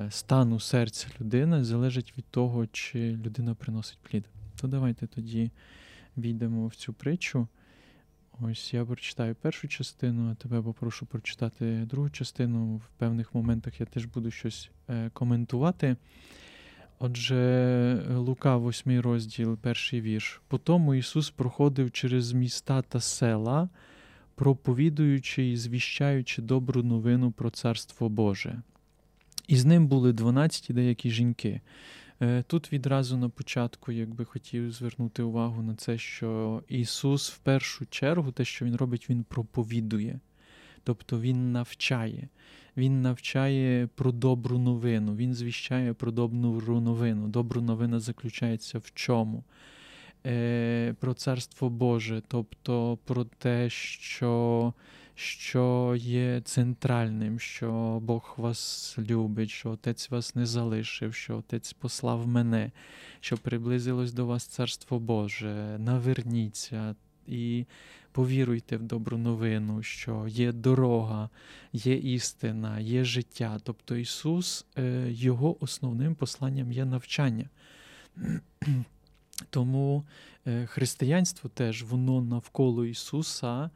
стану 0.10 0.60
серця 0.60 1.08
людини 1.22 1.64
залежать 1.64 2.14
від 2.18 2.26
того, 2.26 2.68
чи 2.68 3.00
людина 3.12 3.56
приносить 3.56 3.98
плід. 4.02 4.26
То 4.62 4.68
давайте 4.68 5.08
тоді 5.08 5.52
війдемо 6.18 6.68
в 6.68 6.76
цю 6.76 6.94
притчу. 6.94 7.48
Ось 8.42 8.74
я 8.74 8.86
прочитаю 8.86 9.36
першу 9.36 9.68
частину, 9.68 10.32
а 10.32 10.36
тебе 10.36 10.62
попрошу 10.62 11.06
прочитати 11.06 11.86
другу 11.90 12.10
частину. 12.10 12.78
В 12.78 12.90
певних 12.98 13.36
моментах 13.36 13.80
я 13.80 13.86
теж 13.86 14.06
буду 14.06 14.32
щось 14.32 14.70
коментувати. 15.14 15.96
Отже, 17.00 18.06
Лука, 18.16 18.58
8 18.58 19.00
розділ, 19.00 19.58
перший 19.58 20.02
вірш. 20.02 20.42
По 20.48 20.58
тому 20.58 20.96
Ісус 20.96 21.30
проходив 21.30 21.92
через 21.92 22.32
міста 22.32 22.82
та 22.82 23.00
села, 23.00 23.70
проповідуючи 24.36 25.50
і 25.50 25.58
звіщаючи 25.58 26.42
добру 26.42 26.84
новину 26.84 27.32
про 27.32 27.50
Царство 27.50 28.10
Боже. 28.10 28.62
І 29.48 29.58
з 29.58 29.66
ним 29.66 29.88
були 29.88 30.14
12 30.14 30.76
деякі 30.76 31.10
жінки. 31.10 31.62
Е, 32.22 32.44
тут 32.48 32.74
відразу 32.74 33.18
на 33.18 33.30
початку 33.30 33.92
якби 33.92 34.26
хотів 34.26 34.72
звернути 34.72 35.24
увагу 35.24 35.62
на 35.62 35.76
це, 35.76 35.98
що 35.98 36.64
Ісус 36.68 37.32
в 37.32 37.38
першу 37.38 37.86
чергу, 37.86 38.32
те, 38.32 38.46
що 38.46 38.66
Він 38.66 38.76
робить, 38.76 39.10
Він 39.10 39.24
проповідує, 39.24 40.20
тобто 40.84 41.20
Він 41.20 41.52
навчає. 41.52 42.30
Він 42.78 43.02
навчає 43.02 43.88
про 43.88 44.12
добру 44.12 44.58
новину, 44.58 45.16
він 45.16 45.34
звіщає 45.34 45.94
про 45.94 46.12
добру 46.12 46.80
новину. 46.80 47.28
Добру 47.28 47.62
новина 47.62 48.00
заключається 48.00 48.80
в 48.80 48.92
чому? 48.94 49.44
Е, 50.26 50.96
Про 51.00 51.14
Царство 51.14 51.70
Боже, 51.70 52.22
тобто 52.28 52.98
про 53.06 53.24
те, 53.24 53.70
що 53.70 54.74
що 55.20 55.96
є 55.98 56.42
центральним, 56.42 57.40
що 57.40 58.00
Бог 58.04 58.34
вас 58.38 58.96
любить, 58.98 59.50
що 59.50 59.70
Отець 59.70 60.10
вас 60.10 60.36
не 60.36 60.46
залишив, 60.46 61.14
що 61.14 61.38
Отець 61.38 61.74
послав 61.74 62.28
мене, 62.28 62.72
що 63.20 63.38
приблизилось 63.38 64.14
до 64.14 64.26
вас 64.26 64.44
Царство 64.44 65.00
Боже, 65.00 65.78
наверніться. 65.80 66.96
І 67.28 67.66
повіруйте 68.12 68.78
в 68.78 68.84
добру 68.84 69.18
новину, 69.18 69.84
що 69.84 70.26
є 70.28 70.52
дорога, 70.52 71.30
є 71.74 71.96
істина, 71.96 72.80
є 72.80 73.04
життя. 73.04 73.60
Тобто 73.64 73.96
Ісус, 73.96 74.66
е, 74.78 75.08
Його 75.12 75.64
основним 75.64 76.16
посланням 76.16 76.72
є 76.72 76.86
навчання. 76.86 77.50
Тому 79.50 80.06
е, 80.48 80.66
християнство 80.66 81.50
теж 81.50 81.84
воно 81.84 82.22
навколо 82.22 82.86
Ісуса 82.86 83.70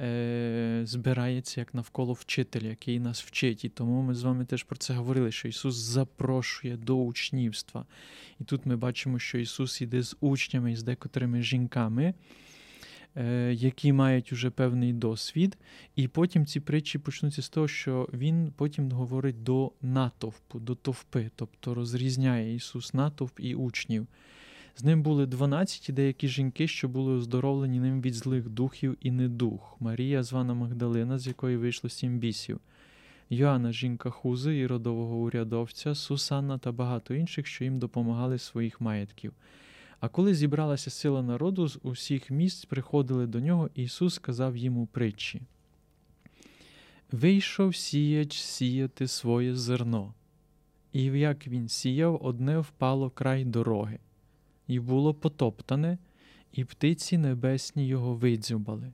е, 0.00 0.80
збирається 0.84 1.60
як 1.60 1.74
навколо 1.74 2.12
вчителя, 2.12 2.68
який 2.68 3.00
нас 3.00 3.22
вчить. 3.22 3.64
І 3.64 3.68
тому 3.68 4.02
ми 4.02 4.14
з 4.14 4.22
вами 4.22 4.44
теж 4.44 4.62
про 4.62 4.76
це 4.76 4.94
говорили, 4.94 5.32
що 5.32 5.48
Ісус 5.48 5.74
запрошує 5.74 6.76
до 6.76 6.96
учнівства. 6.96 7.86
І 8.40 8.44
тут 8.44 8.66
ми 8.66 8.76
бачимо, 8.76 9.18
що 9.18 9.38
Ісус 9.38 9.80
іде 9.80 10.02
з 10.02 10.16
учнями 10.20 10.72
і 10.72 10.76
з 10.76 10.82
декотрими 10.82 11.42
жінками. 11.42 12.14
Е, 13.16 13.52
які 13.54 13.92
мають 13.92 14.32
уже 14.32 14.50
певний 14.50 14.92
досвід, 14.92 15.58
і 15.94 16.08
потім 16.08 16.46
ці 16.46 16.60
притчі 16.60 16.98
почнуться 16.98 17.42
з 17.42 17.48
того, 17.48 17.68
що 17.68 18.08
він 18.12 18.52
потім 18.56 18.92
говорить 18.92 19.42
до 19.42 19.72
натовпу, 19.82 20.58
до 20.58 20.74
товпи, 20.74 21.30
тобто 21.36 21.74
розрізняє 21.74 22.54
Ісус 22.54 22.94
натовп 22.94 23.40
і 23.40 23.54
учнів. 23.54 24.06
З 24.78 24.84
ним 24.84 25.02
були 25.02 25.26
12 25.26 25.94
деякі 25.94 26.28
жінки, 26.28 26.68
що 26.68 26.88
були 26.88 27.12
оздоровлені 27.12 27.80
ним 27.80 28.00
від 28.02 28.14
злих 28.14 28.48
духів 28.48 28.96
і 29.00 29.10
недух. 29.10 29.76
Марія, 29.80 30.22
звана 30.22 30.54
Магдалина, 30.54 31.18
з 31.18 31.26
якої 31.26 31.56
вийшло 31.56 31.90
сім 31.90 32.18
бісів, 32.18 32.60
Йоанна, 33.30 33.72
жінка 33.72 34.10
Хузи 34.10 34.58
і 34.58 34.66
родового 34.66 35.16
урядовця, 35.16 35.94
Сусанна 35.94 36.58
та 36.58 36.72
багато 36.72 37.14
інших, 37.14 37.46
що 37.46 37.64
їм 37.64 37.78
допомагали 37.78 38.38
своїх 38.38 38.80
маєтків. 38.80 39.32
А 40.00 40.08
коли 40.08 40.34
зібралася 40.34 40.90
сила 40.90 41.22
народу, 41.22 41.68
з 41.68 41.78
усіх 41.82 42.30
місць 42.30 42.64
приходили 42.64 43.26
до 43.26 43.40
нього, 43.40 43.70
Ісус 43.74 44.14
сказав 44.14 44.56
йому 44.56 44.86
притчі. 44.86 45.42
Вийшов 47.12 47.76
сіяч 47.76 48.38
сіяти 48.38 49.08
своє 49.08 49.54
зерно, 49.54 50.14
і 50.92 51.04
як 51.04 51.46
він 51.46 51.68
сіяв, 51.68 52.24
одне 52.24 52.58
впало 52.58 53.10
край 53.10 53.44
дороги, 53.44 53.98
і 54.66 54.80
було 54.80 55.14
потоптане, 55.14 55.98
і 56.52 56.64
птиці 56.64 57.18
небесні 57.18 57.86
його 57.86 58.14
видзюбали. 58.14 58.92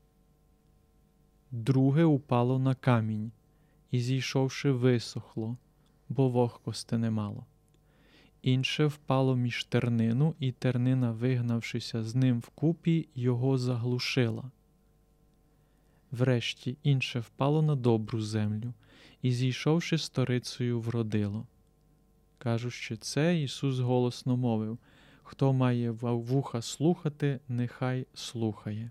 Друге 1.51 2.05
упало 2.05 2.59
на 2.59 2.75
камінь, 2.75 3.33
і, 3.91 4.01
зійшовши, 4.01 4.73
висохло, 4.73 5.57
бо 6.09 6.29
вогкости 6.29 6.99
немало 6.99 7.47
інше 8.43 8.87
впало 8.87 9.37
між 9.37 9.65
тернину, 9.65 10.35
і 10.39 10.53
тернина, 10.53 11.13
вигнавшися 11.13 12.05
з 12.05 12.15
ним 12.15 12.41
вкупі, 12.41 13.09
його 13.15 13.59
заглушила. 13.59 14.51
Врешті 16.11 16.77
інше 16.83 17.21
впало 17.21 17.63
на 17.63 17.75
добру 17.75 18.21
землю, 18.21 18.75
і, 19.23 19.33
зійшовши 19.33 19.99
сторицею, 19.99 20.81
вродило. 20.81 21.47
Кажуть, 22.39 22.73
що 22.73 22.97
це 22.97 23.43
Ісус 23.43 23.79
голосно 23.79 24.37
мовив 24.37 24.79
Хто 25.23 25.53
має 25.53 25.91
вуха 25.91 26.63
слухати, 26.63 27.41
нехай 27.49 28.07
слухає. 28.15 28.91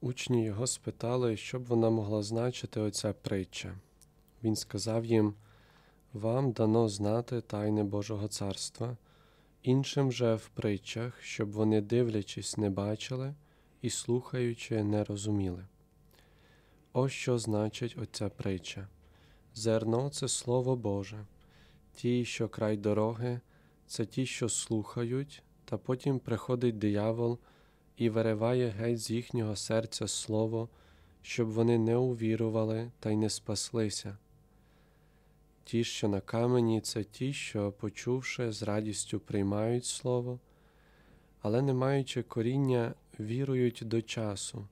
Учні 0.00 0.44
його 0.44 0.66
спитали, 0.66 1.36
що 1.36 1.60
б 1.60 1.64
вона 1.64 1.90
могла 1.90 2.22
значити 2.22 2.80
оця 2.80 3.12
притча. 3.12 3.78
Він 4.44 4.56
сказав 4.56 5.04
їм 5.04 5.34
вам 6.12 6.52
дано 6.52 6.88
знати 6.88 7.40
тайни 7.40 7.84
Божого 7.84 8.28
царства, 8.28 8.96
іншим 9.62 10.12
же 10.12 10.34
в 10.34 10.48
притчах, 10.48 11.22
щоб 11.22 11.50
вони, 11.50 11.80
дивлячись, 11.80 12.56
не 12.56 12.70
бачили 12.70 13.34
і 13.82 13.90
слухаючи, 13.90 14.84
не 14.84 15.04
розуміли. 15.04 15.66
Ось 16.92 17.12
що 17.12 17.38
значить 17.38 17.98
оця 18.02 18.28
притча. 18.28 18.88
Зерно 19.54 20.10
це 20.10 20.28
Слово 20.28 20.76
Боже, 20.76 21.24
ті, 21.96 22.24
що 22.24 22.48
край 22.48 22.76
дороги, 22.76 23.40
це 23.86 24.06
ті, 24.06 24.26
що 24.26 24.48
слухають, 24.48 25.42
та 25.64 25.78
потім 25.78 26.18
приходить 26.18 26.78
диявол 26.78 27.38
і 27.96 28.10
вириває 28.10 28.68
геть 28.68 28.98
з 28.98 29.10
їхнього 29.10 29.56
серця 29.56 30.08
слово, 30.08 30.68
щоб 31.22 31.48
вони 31.48 31.78
не 31.78 31.96
увірували 31.96 32.90
та 33.00 33.10
й 33.10 33.16
не 33.16 33.30
спаслися. 33.30 34.18
Ті, 35.64 35.84
що 35.84 36.08
на 36.08 36.20
камені, 36.20 36.80
це 36.80 37.04
ті, 37.04 37.32
що, 37.32 37.72
почувши, 37.72 38.52
з 38.52 38.62
радістю 38.62 39.20
приймають 39.20 39.84
слово, 39.84 40.38
але 41.42 41.62
не 41.62 41.72
маючи 41.72 42.22
коріння, 42.22 42.94
вірують 43.20 43.82
до 43.86 44.02
часу 44.02 44.68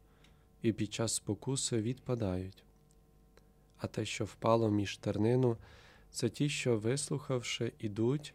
і 0.62 0.72
під 0.72 0.94
час 0.94 1.14
спокуси 1.14 1.80
відпадають. 1.80 2.64
А 3.78 3.86
те, 3.86 4.04
що 4.04 4.24
впало 4.24 4.70
між 4.70 4.96
тернину, 4.96 5.56
це 6.14 6.28
ті, 6.28 6.48
що, 6.48 6.78
вислухавши, 6.78 7.72
ідуть, 7.78 8.34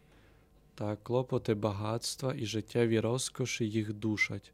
та 0.74 0.96
клопоти 0.96 1.54
багатства 1.54 2.34
і 2.34 2.46
життєві 2.46 3.00
розкоші 3.00 3.68
їх 3.68 3.92
душать, 3.92 4.52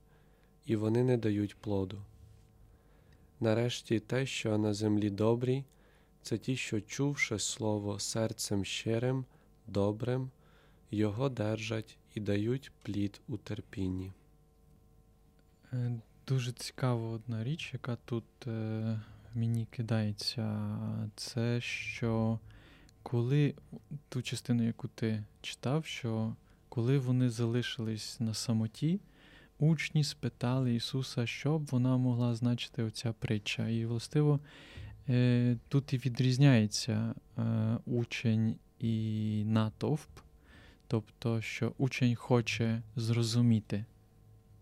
і 0.66 0.76
вони 0.76 1.04
не 1.04 1.16
дають 1.16 1.56
плоду. 1.56 2.02
Нарешті 3.40 4.00
те, 4.00 4.26
що 4.26 4.58
на 4.58 4.74
землі 4.74 5.10
добрі, 5.10 5.64
це 6.22 6.38
ті, 6.38 6.56
що, 6.56 6.80
чувши 6.80 7.38
слово 7.38 7.98
серцем 7.98 8.64
щирим, 8.64 9.24
добрим, 9.66 10.30
його 10.90 11.28
держать 11.28 11.98
і 12.14 12.20
дають 12.20 12.72
плід 12.82 13.20
у 13.28 13.36
терпінні. 13.36 14.12
Е, 15.72 16.00
дуже 16.28 16.52
цікава 16.52 17.08
одна 17.08 17.44
річ, 17.44 17.70
яка 17.72 17.96
тут 18.04 18.24
е, 18.46 19.00
мені 19.34 19.66
кидається, 19.70 20.68
це 21.16 21.60
що 21.60 22.38
коли 23.08 23.54
ту 24.08 24.22
частину, 24.22 24.66
яку 24.66 24.88
ти 24.88 25.24
читав, 25.40 25.86
що 25.86 26.34
коли 26.68 26.98
вони 26.98 27.30
залишились 27.30 28.20
на 28.20 28.34
самоті, 28.34 29.00
учні 29.58 30.04
спитали 30.04 30.74
Ісуса, 30.74 31.26
що 31.26 31.58
б 31.58 31.66
вона 31.66 31.96
могла 31.96 32.34
значити 32.34 32.82
оця 32.82 33.12
притча. 33.12 33.68
І, 33.68 33.86
властиво, 33.86 34.40
е, 35.08 35.56
тут 35.68 35.92
і 35.92 35.98
відрізняється 35.98 37.14
е, 37.38 37.42
учень 37.86 38.56
і 38.80 39.42
натовп, 39.46 40.10
тобто, 40.86 41.40
що 41.40 41.72
учень 41.78 42.14
хоче 42.14 42.82
зрозуміти, 42.96 43.84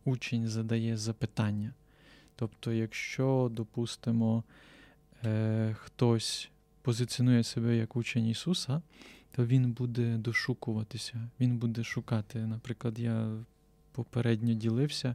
учень 0.05 0.49
задає 0.49 0.97
запитання. 0.97 1.75
Тобто, 2.37 2.73
якщо, 2.73 3.51
допустимо, 3.53 4.45
е, 5.25 5.77
хтось 5.79 6.51
позиціонує 6.85 7.43
себе 7.43 7.77
як 7.77 7.97
учень 7.97 8.27
Ісуса, 8.27 8.83
то 9.31 9.47
він 9.47 9.73
буде 9.73 10.17
дошукуватися, 10.17 11.31
він 11.41 11.59
буде 11.59 11.85
шукати. 11.85 12.39
Наприклад, 12.39 12.99
я 12.99 13.29
попередньо 13.93 14.55
ділився, 14.55 15.15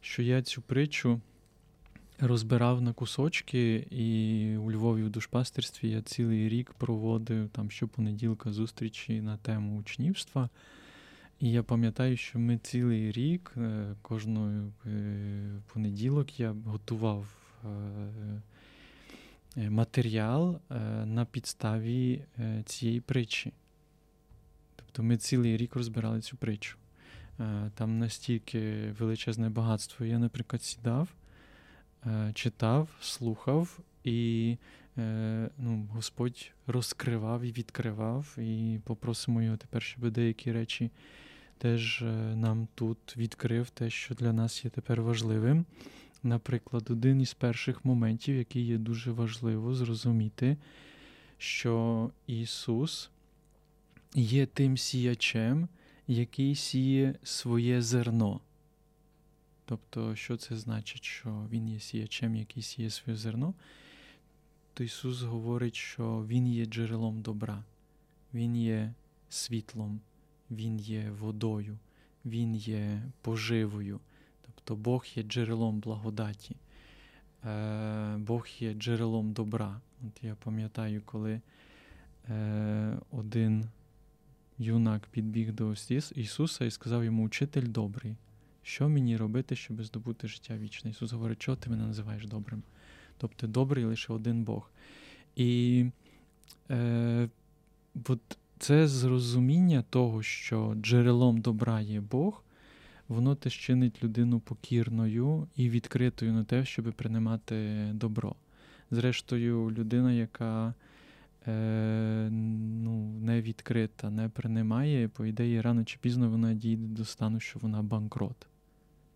що 0.00 0.22
я 0.22 0.42
цю 0.42 0.62
притчу 0.62 1.20
розбирав 2.20 2.82
на 2.82 2.92
кусочки, 2.92 3.86
і 3.90 4.56
у 4.56 4.72
Львові 4.72 5.02
в 5.02 5.10
душпастерстві 5.10 5.90
я 5.90 6.02
цілий 6.02 6.48
рік 6.48 6.74
проводив 6.78 7.48
там 7.48 7.70
щопонеділка 7.70 8.52
зустрічі 8.52 9.20
на 9.20 9.36
тему 9.36 9.78
учнівства. 9.78 10.48
І 11.40 11.50
я 11.50 11.62
пам'ятаю, 11.62 12.16
що 12.16 12.38
ми 12.38 12.58
цілий 12.58 13.12
рік, 13.12 13.52
е, 13.56 13.94
кожного 14.02 14.50
е, 14.86 15.60
понеділок 15.72 16.40
я 16.40 16.54
готував 16.64 17.26
е, 17.64 17.68
матеріал 19.56 20.60
на 21.04 21.26
підставі 21.30 22.24
цієї 22.64 23.00
притчі. 23.00 23.52
Тобто 24.76 25.02
ми 25.02 25.16
цілий 25.16 25.56
рік 25.56 25.76
розбирали 25.76 26.20
цю 26.20 26.36
притчу. 26.36 26.78
Там 27.74 27.98
настільки 27.98 28.92
величезне 28.98 29.50
багатство. 29.50 30.06
Я, 30.06 30.18
наприклад, 30.18 30.62
сідав, 30.62 31.08
читав, 32.34 32.88
слухав, 33.00 33.78
і 34.04 34.56
ну, 35.58 35.88
Господь 35.92 36.50
розкривав 36.66 37.42
і 37.42 37.52
відкривав, 37.52 38.38
і 38.38 38.80
попросимо 38.84 39.42
його 39.42 39.56
тепер, 39.56 39.82
щоб 39.82 40.10
деякі 40.10 40.52
речі 40.52 40.90
теж 41.58 42.04
нам 42.34 42.68
тут 42.74 43.16
відкрив 43.16 43.70
те, 43.70 43.90
що 43.90 44.14
для 44.14 44.32
нас 44.32 44.64
є 44.64 44.70
тепер 44.70 45.02
важливим. 45.02 45.64
Наприклад, 46.22 46.86
один 46.90 47.20
із 47.20 47.34
перших 47.34 47.84
моментів, 47.84 48.36
який 48.36 48.66
є 48.66 48.78
дуже 48.78 49.12
важливо 49.12 49.74
зрозуміти, 49.74 50.56
що 51.38 52.10
Ісус 52.26 53.10
є 54.14 54.46
тим 54.46 54.76
сіячем, 54.76 55.68
який 56.06 56.54
сіє 56.54 57.14
своє 57.22 57.82
зерно. 57.82 58.40
Тобто, 59.64 60.16
що 60.16 60.36
це 60.36 60.56
значить, 60.56 61.04
що 61.04 61.46
Він 61.50 61.68
є 61.68 61.80
сіячем, 61.80 62.36
який 62.36 62.62
сіє 62.62 62.90
своє 62.90 63.16
зерно, 63.16 63.54
то 64.74 64.84
Ісус 64.84 65.22
говорить, 65.22 65.76
що 65.76 66.24
Він 66.28 66.48
є 66.48 66.66
джерелом 66.66 67.22
добра, 67.22 67.64
Він 68.34 68.56
є 68.56 68.94
світлом, 69.28 70.00
Він 70.50 70.80
є 70.80 71.10
водою, 71.10 71.78
Він 72.24 72.54
є 72.56 73.02
поживою. 73.20 74.00
Тобто 74.68 74.82
Бог 74.82 75.06
є 75.14 75.22
джерелом 75.22 75.80
благодаті, 75.80 76.56
е, 77.44 78.16
Бог 78.16 78.46
є 78.58 78.74
джерелом 78.74 79.32
добра. 79.32 79.80
От 80.06 80.24
Я 80.24 80.34
пам'ятаю, 80.34 81.02
коли 81.04 81.40
е, 82.28 82.98
один 83.10 83.64
юнак 84.58 85.06
підбіг 85.10 85.52
до 85.52 85.74
Ісуса 86.14 86.64
і 86.64 86.70
сказав 86.70 87.04
йому, 87.04 87.24
Учитель 87.24 87.66
добрий, 87.66 88.16
що 88.62 88.88
мені 88.88 89.16
робити, 89.16 89.56
щоб 89.56 89.82
здобути 89.82 90.28
життя 90.28 90.56
вічне? 90.58 90.90
Ісус 90.90 91.12
говорить, 91.12 91.38
чого 91.38 91.56
ти 91.56 91.70
мене 91.70 91.86
називаєш 91.86 92.26
добрим? 92.26 92.62
Тобто 93.18 93.46
добрий 93.46 93.84
лише 93.84 94.12
один 94.12 94.44
Бог. 94.44 94.70
І 95.36 95.84
е, 96.70 97.28
от 98.08 98.38
це 98.58 98.88
зрозуміння 98.88 99.84
того, 99.90 100.22
що 100.22 100.74
джерелом 100.74 101.40
добра 101.40 101.80
є 101.80 102.00
Бог, 102.00 102.42
воно 103.08 103.34
теж 103.34 103.54
чинить 103.54 104.04
людину 104.04 104.40
покірною 104.40 105.48
і 105.56 105.70
відкритою 105.70 106.32
на 106.32 106.44
те, 106.44 106.64
щоб 106.64 106.92
приймати 106.92 107.88
добро. 107.92 108.34
Зрештою, 108.90 109.70
людина, 109.70 110.12
яка 110.12 110.74
е, 111.46 112.28
ну, 112.30 113.12
не 113.20 113.42
відкрита, 113.42 114.10
не 114.10 114.28
приймає, 114.28 115.08
по 115.08 115.26
ідеї, 115.26 115.60
рано 115.60 115.84
чи 115.84 115.98
пізно 116.00 116.30
вона 116.30 116.54
дійде 116.54 116.86
до 116.86 117.04
стану, 117.04 117.40
що 117.40 117.58
вона 117.58 117.82
банкрот, 117.82 118.46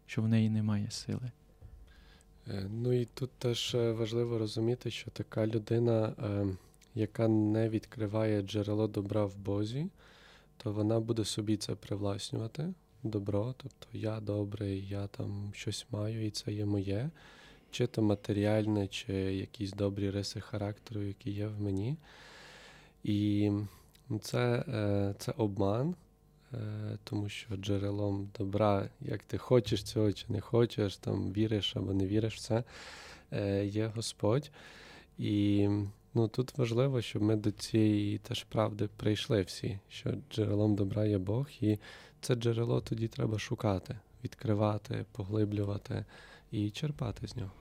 що 0.06 0.22
в 0.22 0.28
неї 0.28 0.50
немає 0.50 0.90
сили. 0.90 1.30
Е, 2.48 2.66
ну 2.70 2.92
і 2.92 3.04
тут 3.04 3.30
теж 3.30 3.74
е, 3.74 3.92
важливо 3.92 4.38
розуміти, 4.38 4.90
що 4.90 5.10
така 5.10 5.46
людина, 5.46 6.14
е, 6.22 6.46
яка 6.94 7.28
не 7.28 7.68
відкриває 7.68 8.42
джерело 8.42 8.88
добра 8.88 9.24
в 9.24 9.36
Бозі, 9.36 9.86
то 10.56 10.72
вона 10.72 11.00
буде 11.00 11.24
собі 11.24 11.56
це 11.56 11.74
привласнювати 11.74 12.72
добро, 13.02 13.54
тобто 13.56 13.86
я 13.92 14.20
добрий, 14.20 14.88
я 14.88 15.06
там 15.06 15.50
щось 15.54 15.86
маю, 15.90 16.26
і 16.26 16.30
це 16.30 16.52
є 16.52 16.64
моє, 16.64 17.10
чи 17.70 17.86
то 17.86 18.02
матеріальне, 18.02 18.88
чи 18.88 19.12
якісь 19.14 19.72
добрі 19.72 20.10
риси 20.10 20.40
характеру, 20.40 21.02
які 21.02 21.30
є 21.30 21.46
в 21.46 21.60
мені. 21.60 21.96
І 23.04 23.50
це, 24.20 24.64
е, 24.68 25.14
це 25.18 25.32
обман. 25.36 25.94
Е, 26.54 26.98
тому 27.04 27.28
що 27.28 27.56
джерелом 27.56 28.30
добра, 28.38 28.88
як 29.00 29.22
ти 29.22 29.38
хочеш 29.38 29.82
цього 29.82 30.12
чи 30.12 30.26
не 30.28 30.40
хочеш, 30.40 30.96
там 30.96 31.32
віриш 31.32 31.76
або 31.76 31.92
не 31.92 32.06
віриш 32.06 32.34
в 32.34 32.40
це, 32.40 32.64
е, 33.32 33.66
є 33.66 33.86
Господь. 33.86 34.50
І 35.18 35.68
ну, 36.14 36.28
тут 36.28 36.58
важливо, 36.58 37.02
щоб 37.02 37.22
ми 37.22 37.36
до 37.36 37.50
цієї 37.50 38.18
теж 38.18 38.44
правди 38.44 38.88
прийшли 38.96 39.42
всі, 39.42 39.78
що 39.88 40.14
джерелом 40.30 40.74
добра 40.74 41.04
є 41.04 41.18
Бог, 41.18 41.48
і 41.60 41.78
це 42.22 42.34
джерело 42.34 42.80
тоді 42.80 43.08
треба 43.08 43.38
шукати, 43.38 43.98
відкривати, 44.24 45.04
поглиблювати 45.12 46.04
і 46.50 46.70
черпати 46.70 47.28
з 47.28 47.36
нього. 47.36 47.52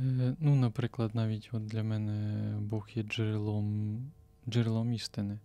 Е, 0.00 0.36
ну, 0.40 0.54
наприклад, 0.54 1.14
навіть 1.14 1.50
от 1.52 1.66
для 1.66 1.82
мене 1.82 2.56
Бог 2.60 2.88
є 2.94 3.02
джерелом, 3.02 3.98
джерелом 4.48 4.92
істини. 4.92 5.38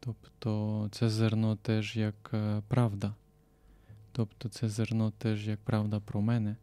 Тобто 0.00 0.88
це 0.92 1.10
зерно 1.10 1.56
теж 1.56 1.96
як 1.96 2.30
е, 2.34 2.62
правда. 2.68 3.14
Тобто 4.12 4.48
це 4.48 4.68
зерно 4.68 5.10
теж 5.10 5.48
як 5.48 5.60
правда 5.60 6.00
про 6.00 6.20
мене. 6.20 6.56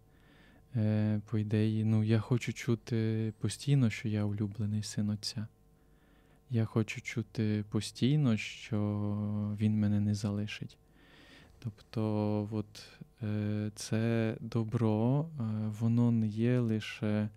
Е, 0.76 1.22
По 1.26 1.38
ідеї, 1.38 1.84
ну 1.84 2.04
я 2.04 2.20
хочу 2.20 2.54
чути 2.54 3.34
постійно, 3.40 3.90
що 3.90 4.08
я 4.08 4.24
улюблений 4.24 4.84
син 4.84 5.10
Отця. 5.10 5.48
Я 6.50 6.66
хочу 6.66 7.02
чути 7.02 7.66
постійно, 7.70 8.38
що 8.38 8.78
він 9.60 9.80
мене 9.80 10.00
не 10.00 10.16
залишить. 10.16 10.78
Тобто, 11.60 12.48
от, 12.52 12.84
е, 13.24 13.72
це 13.76 14.36
добро, 14.40 15.30
е, 15.40 15.44
воно 15.80 16.12
не 16.12 16.28
є 16.28 16.60
лише 16.60 17.30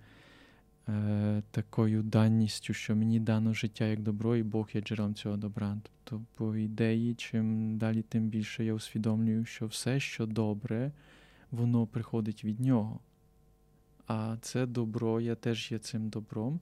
е, 0.89 1.43
такою 1.51 2.03
данністю, 2.03 2.75
що 2.75 2.97
мені 2.97 3.21
дано 3.21 3.55
життя 3.55 3.85
як 3.85 4.01
добро, 4.01 4.37
і 4.37 4.43
Бог 4.43 4.69
є 4.75 4.81
джерелом 4.81 5.15
цього 5.15 5.37
добра. 5.37 5.79
Тобто, 5.83 6.27
по 6.35 6.57
ідеї, 6.57 7.15
чим 7.15 7.79
далі, 7.79 8.03
тим 8.03 8.29
більше 8.29 8.65
я 8.65 8.75
усвідомлюю, 8.75 9.45
що 9.45 9.67
все, 9.67 10.01
що 10.01 10.27
добре, 10.27 10.93
воно 11.51 11.87
приходить 11.87 12.45
від 12.45 12.61
нього. 12.61 13.01
А 14.07 14.37
це 14.41 14.67
добро, 14.67 15.21
я 15.21 15.35
теж 15.35 15.73
є 15.73 15.79
цим 15.79 16.09
добром. 16.09 16.61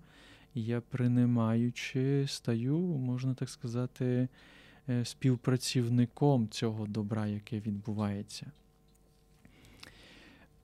Я 0.60 0.80
приймаючи, 0.80 2.24
стаю, 2.28 2.78
можна 2.78 3.34
так 3.34 3.50
сказати, 3.50 4.28
е, 4.88 5.04
співпрацівником 5.04 6.48
цього 6.48 6.86
добра, 6.86 7.26
яке 7.26 7.60
відбувається. 7.60 8.46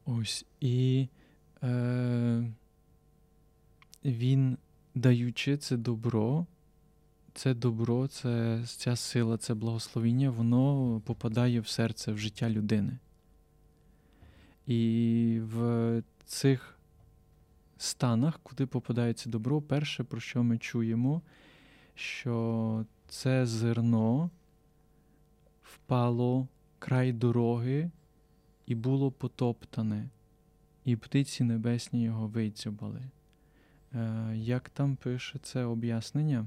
Ось 0.04 0.44
і 0.60 1.08
е, 1.62 2.44
він, 4.04 4.58
даючи 4.94 5.56
це 5.56 5.76
добро, 5.76 6.46
це 7.34 7.54
добро, 7.54 8.08
це 8.08 8.62
ця 8.66 8.96
сила, 8.96 9.38
це 9.38 9.54
благословіння, 9.54 10.30
воно 10.30 11.00
попадає 11.04 11.60
в 11.60 11.68
серце, 11.68 12.12
в 12.12 12.18
життя 12.18 12.50
людини. 12.50 12.98
І 14.66 15.40
в 15.42 16.02
цих 16.24 16.71
станах, 17.82 18.40
куди 18.42 18.66
попадає 18.66 19.12
це 19.12 19.30
добро, 19.30 19.62
перше, 19.62 20.04
про 20.04 20.20
що 20.20 20.42
ми 20.42 20.58
чуємо, 20.58 21.22
що 21.94 22.84
це 23.08 23.46
зерно 23.46 24.30
впало 25.62 26.48
край 26.78 27.12
дороги 27.12 27.90
і 28.66 28.74
було 28.74 29.10
потоптане, 29.10 30.08
і 30.84 30.96
птиці 30.96 31.44
небесні 31.44 32.02
його 32.02 32.26
вийцюбали. 32.26 33.02
Е, 33.94 34.32
як 34.36 34.70
там 34.70 34.96
пише 34.96 35.38
це 35.42 35.64
об'яснення? 35.64 36.46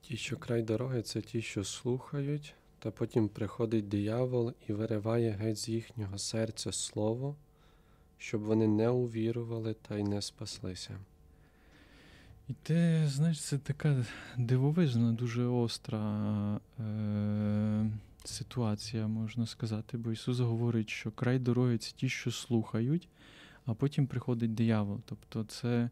Ті, 0.00 0.16
що 0.16 0.36
край 0.36 0.62
дороги, 0.62 1.02
це 1.02 1.20
ті, 1.20 1.42
що 1.42 1.64
слухають, 1.64 2.54
та 2.78 2.90
потім 2.90 3.28
приходить 3.28 3.88
диявол 3.88 4.52
і 4.68 4.72
вириває 4.72 5.30
геть 5.30 5.58
з 5.58 5.68
їхнього 5.68 6.18
серця 6.18 6.72
слово, 6.72 7.36
щоб 8.18 8.40
вони 8.40 8.66
не 8.66 8.88
увірували 8.88 9.74
та 9.88 9.98
й 9.98 10.02
не 10.02 10.22
спаслися. 10.22 10.98
І 12.48 12.52
ти, 12.62 13.06
знаєш, 13.06 13.40
це 13.40 13.58
така 13.58 14.04
дивовижна, 14.36 15.12
дуже 15.12 15.44
остра 15.44 16.60
е- 16.80 17.90
ситуація, 18.24 19.06
можна 19.06 19.46
сказати, 19.46 19.98
бо 19.98 20.12
Ісус 20.12 20.38
говорить, 20.38 20.90
що 20.90 21.10
край 21.10 21.38
дороги 21.38 21.78
це 21.78 21.92
ті, 21.96 22.08
що 22.08 22.30
слухають, 22.30 23.08
а 23.66 23.74
потім 23.74 24.06
приходить 24.06 24.54
диявол. 24.54 25.00
Тобто, 25.04 25.44
це 25.44 25.90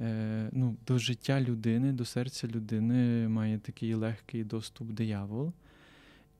е- 0.00 0.48
ну, 0.52 0.76
до 0.86 0.98
життя 0.98 1.40
людини, 1.40 1.92
до 1.92 2.04
серця 2.04 2.46
людини 2.46 3.28
має 3.28 3.58
такий 3.58 3.94
легкий 3.94 4.44
доступ 4.44 4.88
диявол, 4.88 5.52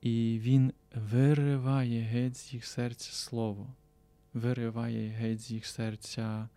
і 0.03 0.41
він 0.43 0.73
вириває 0.95 2.01
геть 2.03 2.37
з 2.37 2.55
їх 2.55 2.67
серця 2.67 3.13
слово, 3.13 3.67
вириває 4.39 5.09
геть 5.09 5.41
з 5.41 5.51
їх 5.51 5.67
серця. 5.67 6.49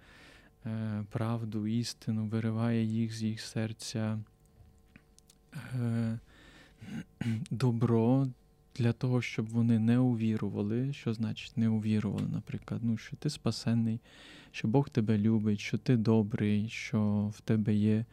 Е, 0.66 1.04
правду, 1.10 1.68
істину, 1.68 2.26
вириває 2.26 2.84
їх 2.84 3.14
з 3.14 3.24
їх 3.24 3.42
серця 3.42 4.20
е, 5.76 6.20
добро 7.52 8.28
для 8.76 8.94
того, 8.94 9.22
щоб 9.22 9.50
вони 9.50 9.80
не 9.80 10.00
увірували. 10.00 10.94
Що 10.94 11.14
значить 11.14 11.58
не 11.58 11.70
увірували, 11.70 12.28
наприклад, 12.34 12.82
ну, 12.84 12.98
що 12.98 13.16
ти 13.16 13.30
спасенний, 13.30 14.00
що 14.52 14.68
Бог 14.68 14.90
тебе 14.90 15.18
любить, 15.18 15.60
що 15.60 15.78
ти 15.78 15.98
добрий, 15.98 16.70
що 16.70 17.32
в 17.34 17.42
тебе 17.42 17.74
є 17.74 18.06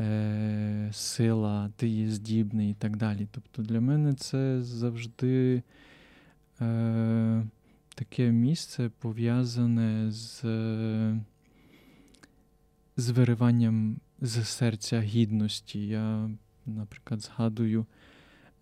е, 0.00 0.90
сила, 0.92 1.70
ти 1.76 1.88
є 1.88 2.10
здібний 2.10 2.70
і 2.70 2.74
так 2.74 2.96
далі. 2.96 3.28
Тобто 3.30 3.62
для 3.62 3.80
мене 3.80 4.14
це 4.14 4.62
завжди. 4.62 5.62
Е, 6.60 7.44
Таке 7.94 8.30
місце 8.30 8.90
пов'язане 8.98 10.10
з 10.10 10.44
з 12.96 13.10
вириванням 13.10 13.96
з 14.20 14.44
серця 14.44 15.00
гідності. 15.00 15.86
Я, 15.86 16.30
наприклад, 16.66 17.20
згадую, 17.20 17.86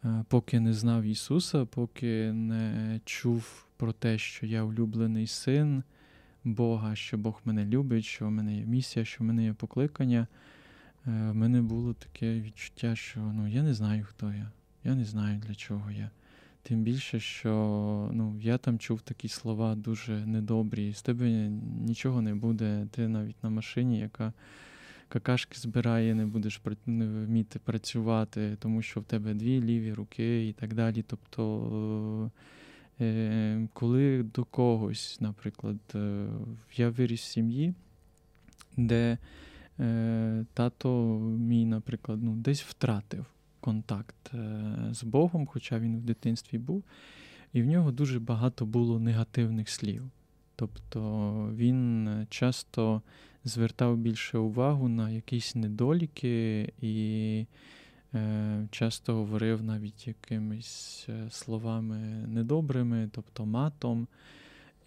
е, 0.04 0.24
поки 0.28 0.60
не 0.60 0.72
знав 0.72 1.02
Ісуса, 1.02 1.64
поки 1.64 2.32
не 2.32 3.00
чув 3.04 3.66
про 3.76 3.92
те, 3.92 4.18
що 4.18 4.46
я 4.46 4.62
улюблений 4.62 5.26
син 5.26 5.82
Бога, 6.44 6.96
що 6.96 7.18
Бог 7.18 7.40
мене 7.44 7.64
любить, 7.64 8.04
що 8.04 8.26
в 8.26 8.30
мене 8.30 8.56
є 8.56 8.64
місія, 8.64 9.04
що 9.04 9.24
в 9.24 9.26
мене 9.26 9.44
є 9.44 9.52
покликання. 9.52 10.26
Е, 11.06 11.10
в 11.30 11.34
мене 11.34 11.62
було 11.62 11.94
таке 11.94 12.40
відчуття, 12.40 12.96
що 12.96 13.20
ну, 13.20 13.48
я 13.48 13.62
не 13.62 13.74
знаю, 13.74 14.04
хто 14.08 14.32
я, 14.32 14.50
я 14.84 14.94
не 14.94 15.04
знаю, 15.04 15.38
для 15.38 15.54
чого 15.54 15.90
я. 15.90 16.10
Тим 16.62 16.83
більше, 16.83 17.20
що 17.20 17.51
ну, 18.12 18.37
я 18.40 18.59
там 18.59 18.79
чув 18.79 19.01
такі 19.01 19.29
слова 19.29 19.75
дуже 19.75 20.27
недобрі. 20.27 20.92
З 20.92 21.03
тебе 21.03 21.31
нічого 21.81 22.22
не 22.22 22.35
буде. 22.35 22.87
Ти 22.90 23.09
навіть 23.09 23.42
на 23.42 23.51
машині, 23.51 23.98
яка 23.98 24.33
какашки 25.09 25.59
збирає, 25.59 26.14
не 26.14 26.27
будеш 26.27 26.61
не 26.87 27.07
вміти 27.07 27.59
працювати, 27.59 28.57
тому 28.61 28.83
що 28.83 29.01
в 29.01 29.05
тебе 29.05 29.35
дві 29.35 29.62
ліві 29.62 29.92
руки 29.92 30.48
і 30.48 30.53
так 30.53 30.75
далі. 30.75 31.05
Тобто, 31.07 32.31
е, 33.01 33.68
коли 33.72 34.22
до 34.22 34.44
когось, 34.44 35.20
наприклад, 35.20 35.79
е, 35.94 36.27
я 36.77 36.90
виріс 36.90 37.20
в 37.20 37.25
сім'ї, 37.25 37.75
де 38.77 39.18
е, 39.81 40.44
тато 40.55 41.18
мій, 41.38 41.66
наприклад, 41.66 42.22
ну, 42.22 42.35
десь 42.37 42.62
втратив 42.62 43.27
контакт 43.62 44.35
е, 44.35 44.64
з 44.90 45.05
Богом, 45.05 45.46
хоча 45.46 45.79
він 45.79 45.96
в 45.96 46.03
дитинстві 46.03 46.59
був, 46.59 46.85
і 47.53 47.62
в 47.62 47.66
нього 47.66 47.92
дуже 47.92 48.20
багато 48.20 48.66
було 48.66 49.01
негативних 49.01 49.68
слів. 49.68 50.03
Тобто 50.57 51.01
він 51.55 52.09
часто 52.31 53.03
звертав 53.44 53.96
більше 53.96 54.38
увагу 54.38 54.88
на 54.88 55.11
якісь 55.11 55.55
недоліки 55.55 56.72
і 56.81 57.46
е, 58.14 58.66
часто 58.70 59.14
говорив 59.14 59.62
навіть 59.62 60.07
якимись 60.07 61.07
е, 61.09 61.31
словами 61.31 61.96
недобрими, 62.27 63.11
тобто 63.12 63.46
матом. 63.46 64.09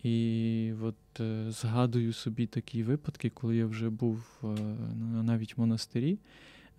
І 0.04 0.74
от 0.82 1.20
е, 1.20 1.52
згадую 1.52 2.14
собі 2.14 2.48
такі 2.48 2.84
випадки, 2.84 3.30
коли 3.30 3.58
я 3.58 3.66
вже 3.66 3.90
був 3.90 4.42
е, 4.44 4.48
навіть 5.24 5.58
в 5.58 5.60
монастирі. 5.60 6.18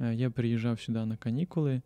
Е, 0.01 0.15
я 0.15 0.31
приїжджав 0.31 0.81
сюди 0.81 1.05
на 1.05 1.17
канікули, 1.17 1.81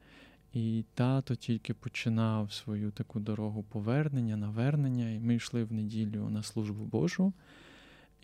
і 0.53 0.85
тато 0.95 1.35
тільки 1.35 1.75
починав 1.75 2.53
свою 2.53 2.91
таку 2.91 3.21
дорогу 3.21 3.63
повернення, 3.63 4.37
навернення. 4.37 5.11
І 5.11 5.21
ми 5.21 5.35
йшли 5.35 5.65
в 5.65 5.73
неділю 5.73 6.31
на 6.31 6.43
службу 6.43 6.85
Божу. 6.85 7.33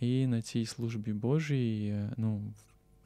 І 0.01 0.27
на 0.27 0.43
цій 0.43 0.67
службі 0.67 1.13
Божій 1.13 1.87
е, 1.87 2.13
ну, 2.17 2.43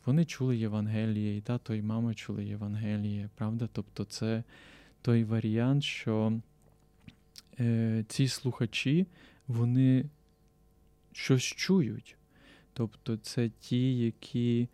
вони 0.06 0.24
чули 0.24 0.56
Євангеліє, 0.56 1.36
і 1.36 1.40
тато, 1.40 1.74
і 1.74 1.82
мама 1.82 2.14
чули 2.14 2.44
Євангеліє, 2.44 3.30
правда? 3.34 3.68
Тобто, 3.72 4.04
це 4.04 4.42
той 5.02 5.24
варіант, 5.24 5.84
що 5.84 6.40
е, 7.60 8.04
ці 8.08 8.28
слухачі 8.28 9.06
вони 9.48 10.04
щось 11.12 11.42
чують. 11.42 12.16
Тобто, 12.72 13.16
це 13.16 13.48
ті, 13.48 13.98
які. 13.98 14.68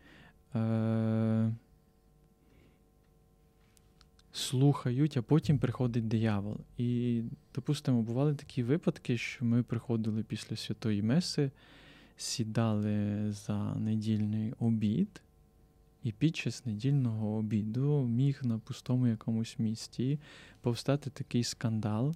Е, 0.54 1.52
слухають, 4.36 5.16
а 5.16 5.22
потім 5.22 5.58
приходить 5.58 6.08
диявол. 6.08 6.56
І, 6.78 7.22
допустимо, 7.54 8.02
бували 8.02 8.34
такі 8.34 8.62
випадки, 8.62 9.18
що 9.18 9.44
ми 9.44 9.62
приходили 9.62 10.22
після 10.22 10.56
святої 10.56 11.02
Меси, 11.02 11.50
сідали 12.16 13.32
за 13.32 13.74
недільний 13.74 14.52
обід, 14.58 15.22
і 16.02 16.12
під 16.12 16.36
час 16.36 16.66
недільного 16.66 17.36
обіду 17.36 18.06
міг 18.06 18.40
на 18.42 18.58
пустому 18.58 19.06
якомусь 19.06 19.58
місті 19.58 20.18
повстати 20.60 21.10
такий 21.10 21.44
скандал. 21.44 22.14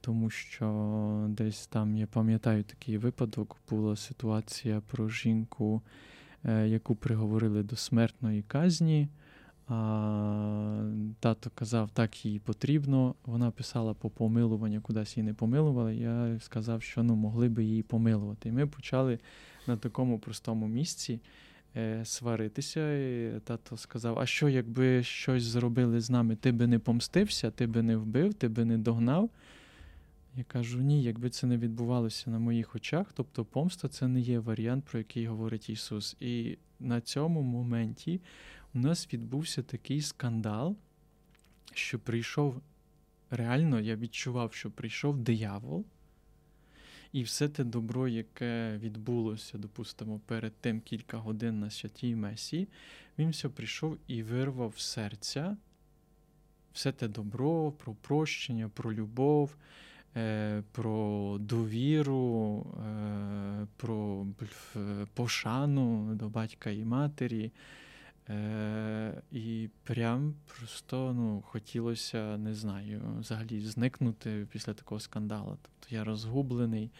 Тому 0.00 0.30
що 0.30 1.26
десь 1.28 1.66
там, 1.66 1.96
я 1.96 2.06
пам'ятаю 2.06 2.64
такий 2.64 2.98
випадок, 2.98 3.56
була 3.70 3.96
ситуація 3.96 4.80
про 4.80 5.08
жінку, 5.08 5.82
е, 6.44 6.68
яку 6.68 6.94
приговорили 6.94 7.62
до 7.62 7.76
смертної 7.76 8.42
казні. 8.42 9.08
А, 9.68 10.90
Тато 11.20 11.50
казав, 11.54 11.90
так 11.90 12.26
їй 12.26 12.38
потрібно. 12.38 13.14
Вона 13.26 13.50
писала 13.50 13.94
по 13.94 14.10
помилуванню, 14.10 14.80
кудись 14.80 15.16
її 15.16 15.26
не 15.26 15.34
помилували. 15.34 15.96
Я 15.96 16.38
сказав, 16.40 16.82
що 16.82 17.02
ну, 17.02 17.14
могли 17.14 17.48
би 17.48 17.64
її 17.64 17.82
помилувати. 17.82 18.48
І 18.48 18.52
ми 18.52 18.66
почали 18.66 19.18
на 19.66 19.76
такому 19.76 20.18
простому 20.18 20.68
місці 20.68 21.20
е, 21.76 22.04
сваритися. 22.04 22.94
І 22.98 23.40
Тато 23.44 23.76
сказав: 23.76 24.18
А 24.18 24.26
що, 24.26 24.48
якби 24.48 25.02
щось 25.02 25.42
зробили 25.42 26.00
з 26.00 26.10
нами? 26.10 26.36
Ти 26.36 26.52
би 26.52 26.66
не 26.66 26.78
помстився, 26.78 27.50
ти 27.50 27.66
би 27.66 27.82
не 27.82 27.96
вбив, 27.96 28.34
ти 28.34 28.48
би 28.48 28.64
не 28.64 28.78
догнав? 28.78 29.30
Я 30.36 30.44
кажу, 30.44 30.80
ні, 30.80 31.02
якби 31.02 31.30
це 31.30 31.46
не 31.46 31.56
відбувалося 31.56 32.30
на 32.30 32.38
моїх 32.38 32.76
очах, 32.76 33.06
тобто 33.14 33.44
помста 33.44 33.88
це 33.88 34.08
не 34.08 34.20
є 34.20 34.38
варіант, 34.38 34.84
про 34.84 34.98
який 34.98 35.26
говорить 35.26 35.70
Ісус. 35.70 36.16
І 36.20 36.58
на 36.80 37.00
цьому 37.00 37.42
моменті 37.42 38.20
у 38.74 38.78
нас 38.78 39.08
відбувся 39.12 39.62
такий 39.62 40.02
скандал, 40.02 40.76
що 41.74 41.98
прийшов. 41.98 42.62
Реально, 43.30 43.80
я 43.80 43.96
відчував, 43.96 44.54
що 44.54 44.70
прийшов 44.70 45.18
диявол, 45.18 45.84
І 47.12 47.22
все 47.22 47.48
те 47.48 47.64
добро, 47.64 48.08
яке 48.08 48.78
відбулося, 48.78 49.58
допустимо, 49.58 50.20
перед 50.26 50.52
тим 50.60 50.80
кілька 50.80 51.16
годин 51.16 51.60
на 51.60 51.70
святій 51.70 52.14
Месі, 52.14 52.68
він 53.18 53.30
все 53.30 53.48
прийшов 53.48 53.98
і 54.06 54.22
вирвав 54.22 54.78
серця 54.78 55.56
все 56.72 56.92
те 56.92 57.08
добро, 57.08 57.72
про 57.72 57.94
прощення, 57.94 58.68
про 58.68 58.94
любов, 58.94 59.56
е, 60.16 60.62
про 60.72 61.36
довіру, 61.40 62.66
е, 62.86 63.66
про 63.76 64.26
пошану 65.14 66.14
до 66.14 66.28
батька 66.28 66.70
і 66.70 66.84
матері. 66.84 67.50
Е, 68.28 69.22
І 69.32 69.68
прям 69.84 70.34
просто 70.46 71.12
ну, 71.12 71.42
хотілося, 71.46 72.38
не 72.38 72.54
знаю, 72.54 73.02
взагалі 73.20 73.60
зникнути 73.60 74.46
після 74.50 74.74
такого 74.74 75.00
скандалу. 75.00 75.58
Тобто 75.62 75.94
я 75.94 76.04
розгублений, 76.04 76.90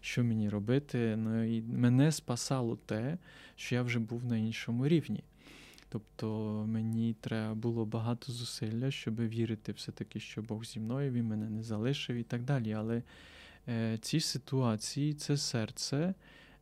що 0.00 0.24
мені 0.24 0.48
робити. 0.48 1.16
Ну 1.16 1.44
і 1.56 1.62
мене 1.62 2.12
спасало 2.12 2.76
те, 2.76 3.18
що 3.56 3.74
я 3.74 3.82
вже 3.82 3.98
був 3.98 4.24
на 4.24 4.36
іншому 4.36 4.88
рівні. 4.88 5.24
Тобто 5.88 6.64
мені 6.68 7.16
треба 7.20 7.54
було 7.54 7.84
багато 7.84 8.32
зусилля, 8.32 8.90
щоб 8.90 9.28
вірити 9.28 9.72
все-таки, 9.72 10.20
що 10.20 10.42
Бог 10.42 10.64
зі 10.64 10.80
мною, 10.80 11.12
він 11.12 11.24
мене 11.24 11.50
не 11.50 11.62
залишив 11.62 12.16
і 12.16 12.22
так 12.22 12.42
далі. 12.44 12.72
Але 12.72 13.02
е, 13.68 13.98
ці 13.98 14.20
ситуації 14.20 15.14
це 15.14 15.36
серце 15.36 16.14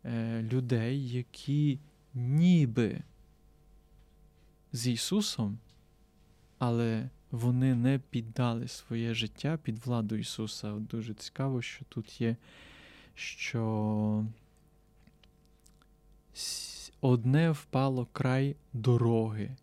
е, 0.04 0.42
людей, 0.42 1.08
які 1.08 1.78
ніби 2.14 3.02
з 4.72 4.86
Ісусом, 4.86 5.58
але 6.58 7.08
вони 7.30 7.74
не 7.74 7.98
піддали 7.98 8.68
своє 8.68 9.14
життя 9.14 9.58
під 9.62 9.86
владу 9.86 10.16
Ісуса. 10.16 10.72
Дуже 10.72 11.14
цікаво, 11.14 11.62
що 11.62 11.84
тут 11.88 12.20
є, 12.20 12.36
що 13.14 14.24
одне 17.00 17.50
впало 17.50 18.06
край 18.12 18.56
дороги 18.72 19.56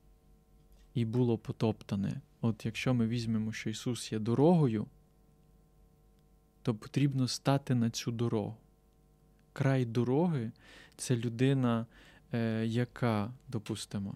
і 0.94 1.06
було 1.06 1.38
потоптане. 1.38 2.22
От 2.42 2.66
якщо 2.66 2.94
ми 2.94 3.08
візьмемо, 3.08 3.54
що 3.54 3.70
Ісус 3.70 4.12
є 4.12 4.20
дорогою, 4.20 4.86
то 6.62 6.76
потрібно 6.76 7.28
стати 7.28 7.76
на 7.76 7.90
цю 7.90 8.12
дорогу. 8.12 8.58
Край 9.54 9.86
дороги 9.86 10.52
це 10.98 11.16
людина, 11.16 11.86
е, 12.34 12.66
яка, 12.66 13.34
допустимо, 13.48 14.16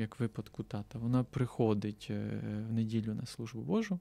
як 0.00 0.20
в 0.20 0.22
випадку 0.22 0.62
тата, 0.62 0.98
вона 0.98 1.24
приходить 1.24 2.06
е, 2.10 2.40
в 2.68 2.72
неділю 2.72 3.14
на 3.14 3.26
службу 3.26 3.60
Божу, 3.60 3.98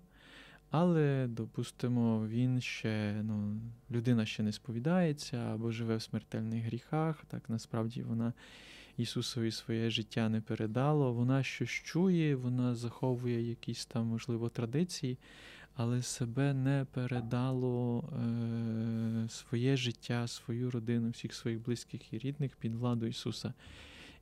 але, 0.71 1.27
допустимо, 1.29 2.27
він 2.27 2.61
ще, 2.61 3.21
ну, 3.23 3.61
людина 3.91 4.25
ще 4.25 4.43
не 4.43 4.51
сповідається 4.51 5.37
або 5.37 5.71
живе 5.71 5.95
в 5.95 6.01
смертельних 6.01 6.63
гріхах. 6.63 7.25
Так 7.27 7.49
насправді 7.49 8.03
вона 8.03 8.33
Ісусові 8.97 9.51
своє 9.51 9.89
життя 9.89 10.29
не 10.29 10.41
передала. 10.41 11.09
Вона 11.09 11.43
щось 11.43 11.69
чує, 11.69 12.35
вона 12.35 12.75
заховує 12.75 13.49
якісь 13.49 13.85
там, 13.85 14.05
можливо, 14.05 14.49
традиції, 14.49 15.17
але 15.73 16.01
себе 16.01 16.53
не 16.53 16.85
передало 16.91 17.99
е, 17.99 19.29
своє 19.29 19.77
життя, 19.77 20.27
свою 20.27 20.71
родину, 20.71 21.09
всіх 21.09 21.33
своїх 21.33 21.61
близьких 21.61 22.13
і 22.13 22.17
рідних 22.17 22.55
під 22.55 22.75
владу 22.75 23.05
Ісуса. 23.05 23.53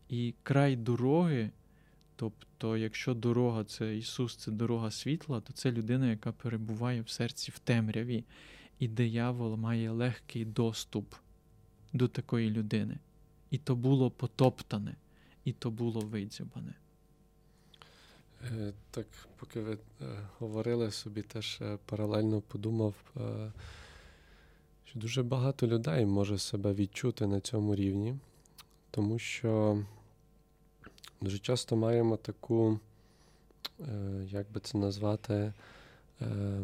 І 0.10 0.34
край 0.44 0.76
дороги. 0.76 1.52
Тобто, 2.20 2.78
якщо 2.78 3.14
дорога 3.14 3.64
це 3.64 3.98
Ісус, 3.98 4.36
це 4.36 4.52
дорога 4.52 4.92
світла, 4.92 5.42
то 5.42 5.54
це 5.54 5.72
людина, 5.72 6.10
яка 6.10 6.32
перебуває 6.32 7.02
в 7.02 7.10
серці 7.10 7.52
в 7.52 7.60
темряві, 7.60 8.24
і 8.80 8.88
диявол 8.88 9.56
має 9.56 9.92
легкий 9.92 10.46
доступ 10.46 11.14
до 11.94 12.08
такої 12.08 12.50
людини. 12.50 12.98
І 13.52 13.58
то 13.58 13.76
було 13.76 14.12
потоптане, 14.12 14.96
і 15.46 15.52
то 15.52 15.72
було 15.72 16.02
видзюбане. 16.02 16.74
Е, 18.44 18.74
так, 18.92 19.08
поки 19.40 19.62
ви 19.62 19.74
е, 19.74 20.06
говорили 20.40 20.92
собі, 20.92 21.22
теж 21.22 21.60
е, 21.62 21.78
паралельно 21.86 22.42
подумав, 22.42 22.94
що 24.86 25.00
дуже 25.00 25.24
багато 25.24 25.68
людей 25.68 26.06
може 26.06 26.38
себе 26.38 26.74
відчути 26.74 27.28
на 27.28 27.40
цьому 27.40 27.76
рівні, 27.76 28.16
тому 28.92 29.20
що 29.20 29.84
Дуже 31.22 31.40
часто 31.40 31.76
маємо 31.76 32.18
таку, 32.18 32.80
е, 33.80 33.86
як 34.30 34.52
би 34.52 34.60
це 34.60 34.78
назвати, 34.78 35.54
е, 36.22 36.60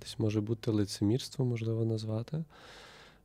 десь 0.00 0.18
може 0.18 0.40
бути 0.40 0.70
лицемірство, 0.70 1.44
можливо, 1.44 1.84
назвати, 1.84 2.44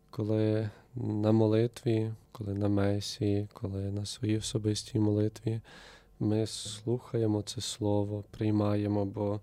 коли 0.10 0.70
на 0.96 1.32
молитві, 1.32 2.12
коли 2.32 2.54
на 2.54 2.70
месі, 2.70 3.48
коли 3.54 3.92
на 3.92 4.06
своїй 4.06 4.38
особистій 4.38 5.00
молитві 5.00 5.62
ми 6.20 6.48
слухаємо 6.48 7.42
це 7.42 7.62
слово, 7.62 8.24
приймаємо, 8.32 9.06
бо 9.06 9.42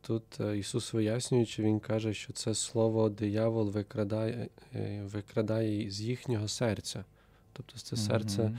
тут 0.00 0.40
е, 0.40 0.58
Ісус 0.58 0.92
вияснюючи, 0.92 1.62
Він 1.62 1.80
каже, 1.80 2.14
що 2.14 2.32
це 2.32 2.54
слово 2.54 3.08
диявол 3.08 3.70
викрадає 3.70 4.48
викрадає 5.02 5.90
з 5.90 6.00
їхнього 6.00 6.48
серця. 6.48 7.04
Тобто 7.52 7.78
це 7.78 7.96
серце. 7.96 8.58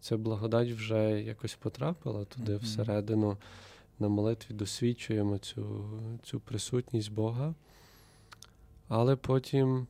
Ця 0.00 0.16
благодать 0.16 0.70
вже 0.70 1.22
якось 1.22 1.54
потрапила 1.54 2.24
туди 2.24 2.52
mm-hmm. 2.52 2.62
всередину. 2.62 3.36
На 3.98 4.08
молитві 4.08 4.54
досвідчуємо 4.54 5.38
цю 5.38 5.90
цю 6.22 6.40
присутність 6.40 7.12
Бога. 7.12 7.54
Але 8.88 9.16
потім, 9.16 9.86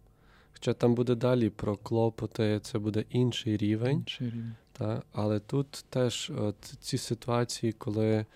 хоча 0.53 0.75
там 0.75 0.95
буде 0.95 1.15
далі 1.15 1.51
про 1.51 1.77
клопоти, 1.77 2.61
це 2.63 2.79
буде 2.79 3.05
інший 3.11 3.57
рівень. 3.57 3.97
Інший 3.97 4.27
рівень. 4.27 4.55
Та, 4.73 5.03
але 5.13 5.41
тут 5.41 5.85
теж 5.91 6.33
от 6.39 6.57
ці 6.81 6.99
ситуації, 6.99 7.73
коли 7.73 8.27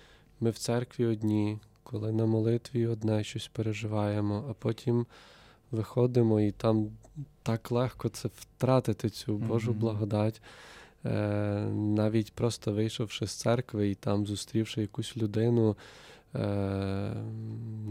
ми 0.40 0.50
в 0.50 0.58
церкві 0.58 1.06
одні, 1.06 1.58
коли 1.82 2.12
на 2.12 2.26
молитві 2.26 2.86
одне 2.86 3.24
щось 3.24 3.48
переживаємо, 3.48 4.44
а 4.50 4.52
потім 4.52 5.06
виходимо 5.70 6.40
і 6.40 6.50
там 6.50 6.90
так 7.42 7.70
легко 7.70 8.08
це 8.08 8.28
втратити 8.38 9.10
цю 9.10 9.36
Божу 9.36 9.72
mm-hmm. 9.72 9.76
благодать. 9.76 10.42
Е, 11.04 11.10
навіть 11.74 12.32
просто 12.32 12.72
вийшовши 12.72 13.26
з 13.26 13.32
церкви 13.32 13.90
і 13.90 13.94
там 13.94 14.26
зустрівши 14.26 14.80
якусь 14.80 15.16
людину, 15.16 15.76
е, 16.34 16.38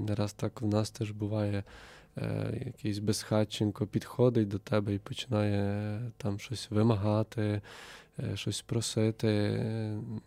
не 0.07 0.15
раз 0.15 0.33
так 0.33 0.61
в 0.61 0.67
нас 0.67 0.91
теж 0.91 1.11
буває. 1.11 1.63
Е, 2.17 2.61
якийсь 2.65 2.99
безхатченко 2.99 3.87
підходить 3.87 4.47
до 4.47 4.57
тебе 4.57 4.93
і 4.93 4.99
починає 4.99 5.99
там 6.17 6.39
щось 6.39 6.71
вимагати, 6.71 7.61
щось 8.33 8.61
просити. 8.61 9.29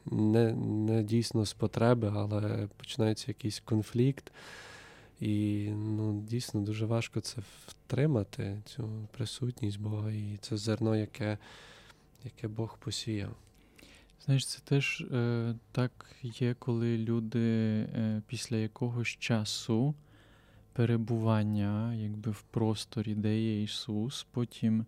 Не 0.07 0.53
не 0.55 1.03
дійсно 1.03 1.45
з 1.47 1.53
потреби, 1.53 2.13
але 2.17 2.69
починається 2.77 3.25
якийсь 3.29 3.61
конфлікт. 3.61 4.33
І 5.21 5.69
ну, 5.71 6.23
дійсно 6.29 6.61
дуже 6.61 6.87
важко 6.87 7.21
це 7.21 7.41
втримати, 7.67 8.63
цю 8.65 9.09
присутність 9.17 9.81
Бога 9.81 10.13
і 10.13 10.39
це 10.41 10.57
зерно, 10.57 10.97
яке 10.97 11.39
яке 12.25 12.49
Бог 12.49 12.79
посіяв. 12.79 13.37
Знаєш, 14.25 14.47
це 14.47 14.61
теж 14.65 15.01
е, 15.01 15.55
так 15.73 16.17
є, 16.23 16.55
коли 16.59 16.99
люди 16.99 17.41
е, 17.41 18.23
після 18.27 18.57
якогось 18.57 19.09
часу 19.09 19.95
перебування 20.73 21.95
якби 21.95 22.31
в 22.31 22.43
просторі, 22.43 23.15
де 23.15 23.41
є 23.41 23.63
Ісус, 23.63 24.27
потім 24.31 24.87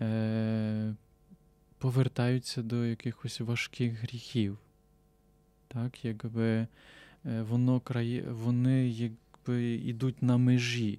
е, 0.00 0.94
повертаються 1.78 2.62
до 2.62 2.86
якихось 2.86 3.40
важких 3.40 3.92
гріхів. 3.92 4.58
Так, 5.68 6.04
якби 6.04 6.46
е, 6.46 6.66
воно 7.42 7.80
крає, 7.80 8.22
вони 8.30 8.88
якби 8.88 9.74
йдуть 9.74 10.22
на 10.22 10.36
межі 10.36 10.98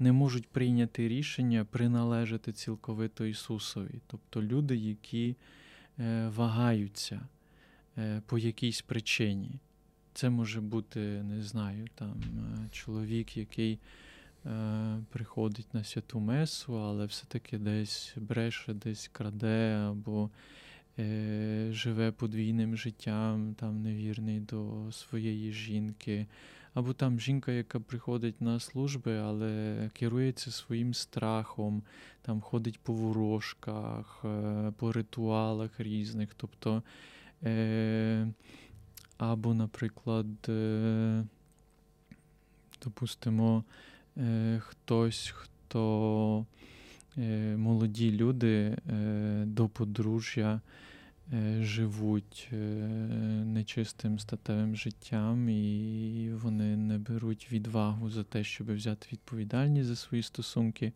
не 0.00 0.12
можуть 0.12 0.48
прийняти 0.48 1.08
рішення 1.08 1.64
приналежати 1.64 2.52
цілковито 2.52 3.26
Ісусові. 3.26 4.00
Тобто 4.06 4.42
люди, 4.42 4.76
які 4.76 5.36
е, 5.98 6.28
вагаються 6.28 7.20
е, 7.98 8.22
по 8.26 8.38
якійсь 8.38 8.82
причині. 8.82 9.50
Це 10.14 10.30
може 10.30 10.60
бути, 10.60 11.00
не 11.22 11.42
знаю, 11.42 11.88
там 11.94 12.22
е, 12.22 12.68
чоловік, 12.70 13.36
який 13.36 13.78
приходить 15.10 15.74
на 15.74 15.84
святу 15.84 16.20
Месу, 16.20 16.80
але 16.80 17.06
все-таки 17.06 17.58
десь 17.58 18.14
бреше, 18.16 18.74
десь 18.74 19.08
краде, 19.12 19.74
або 19.74 20.30
живе 21.70 22.12
подвійним 22.12 22.76
життям, 22.76 23.54
там 23.54 23.82
невірний 23.82 24.40
до 24.40 24.92
своєї 24.92 25.52
жінки. 25.52 26.26
Або 26.74 26.92
там 26.92 27.20
жінка, 27.20 27.52
яка 27.52 27.80
приходить 27.80 28.40
на 28.40 28.60
служби, 28.60 29.18
але 29.18 29.90
керується 29.92 30.50
своїм 30.50 30.94
страхом, 30.94 31.82
там 32.22 32.40
ходить 32.40 32.78
по 32.78 32.92
ворожках, 32.92 34.20
е, 34.24 34.72
по 34.76 34.92
ритуалах 34.92 35.80
різних. 35.80 36.34
Тобто, 36.36 36.82
е, 37.42 38.28
або, 39.18 39.54
наприклад, 39.54 40.26
е, 40.48 41.24
допустимо, 42.84 43.64
хтось, 44.58 45.32
хто 45.34 46.46
молоді 47.56 48.12
люди 48.12 48.76
до 49.44 49.68
подружжя 49.68 50.60
живуть 51.60 52.48
нечистим 53.44 54.18
статевим 54.18 54.76
життям, 54.76 55.48
і 55.48 56.30
вони 56.34 56.76
не 56.76 56.98
беруть 56.98 57.52
відвагу 57.52 58.10
за 58.10 58.24
те, 58.24 58.44
щоб 58.44 58.74
взяти 58.74 59.08
відповідальність 59.12 59.88
за 59.88 59.96
свої 59.96 60.22
стосунки. 60.22 60.92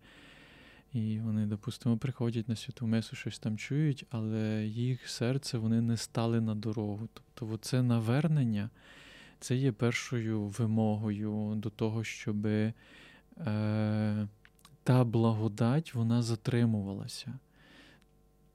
І 0.93 1.19
вони, 1.19 1.47
допустимо, 1.47 1.97
приходять 1.97 2.49
на 2.49 2.57
святу 2.57 2.87
месу, 2.87 3.17
щось 3.17 3.39
там 3.39 3.59
чують, 3.59 4.07
але 4.11 4.67
їх 4.67 5.09
серце 5.09 5.59
вони 5.59 5.81
не 5.81 5.97
стали 5.97 6.41
на 6.41 6.55
дорогу. 6.55 7.09
Тобто, 7.35 7.57
це 7.57 7.83
навернення 7.83 8.71
це 9.41 9.57
є 9.57 9.73
першою 9.73 10.43
вимогою 10.43 11.55
до 11.57 11.71
того, 11.71 12.05
щоб 12.05 12.47
е, 12.47 12.73
та 14.83 15.05
благодать 15.05 15.95
вона 15.95 16.23
затримувалася. 16.23 17.39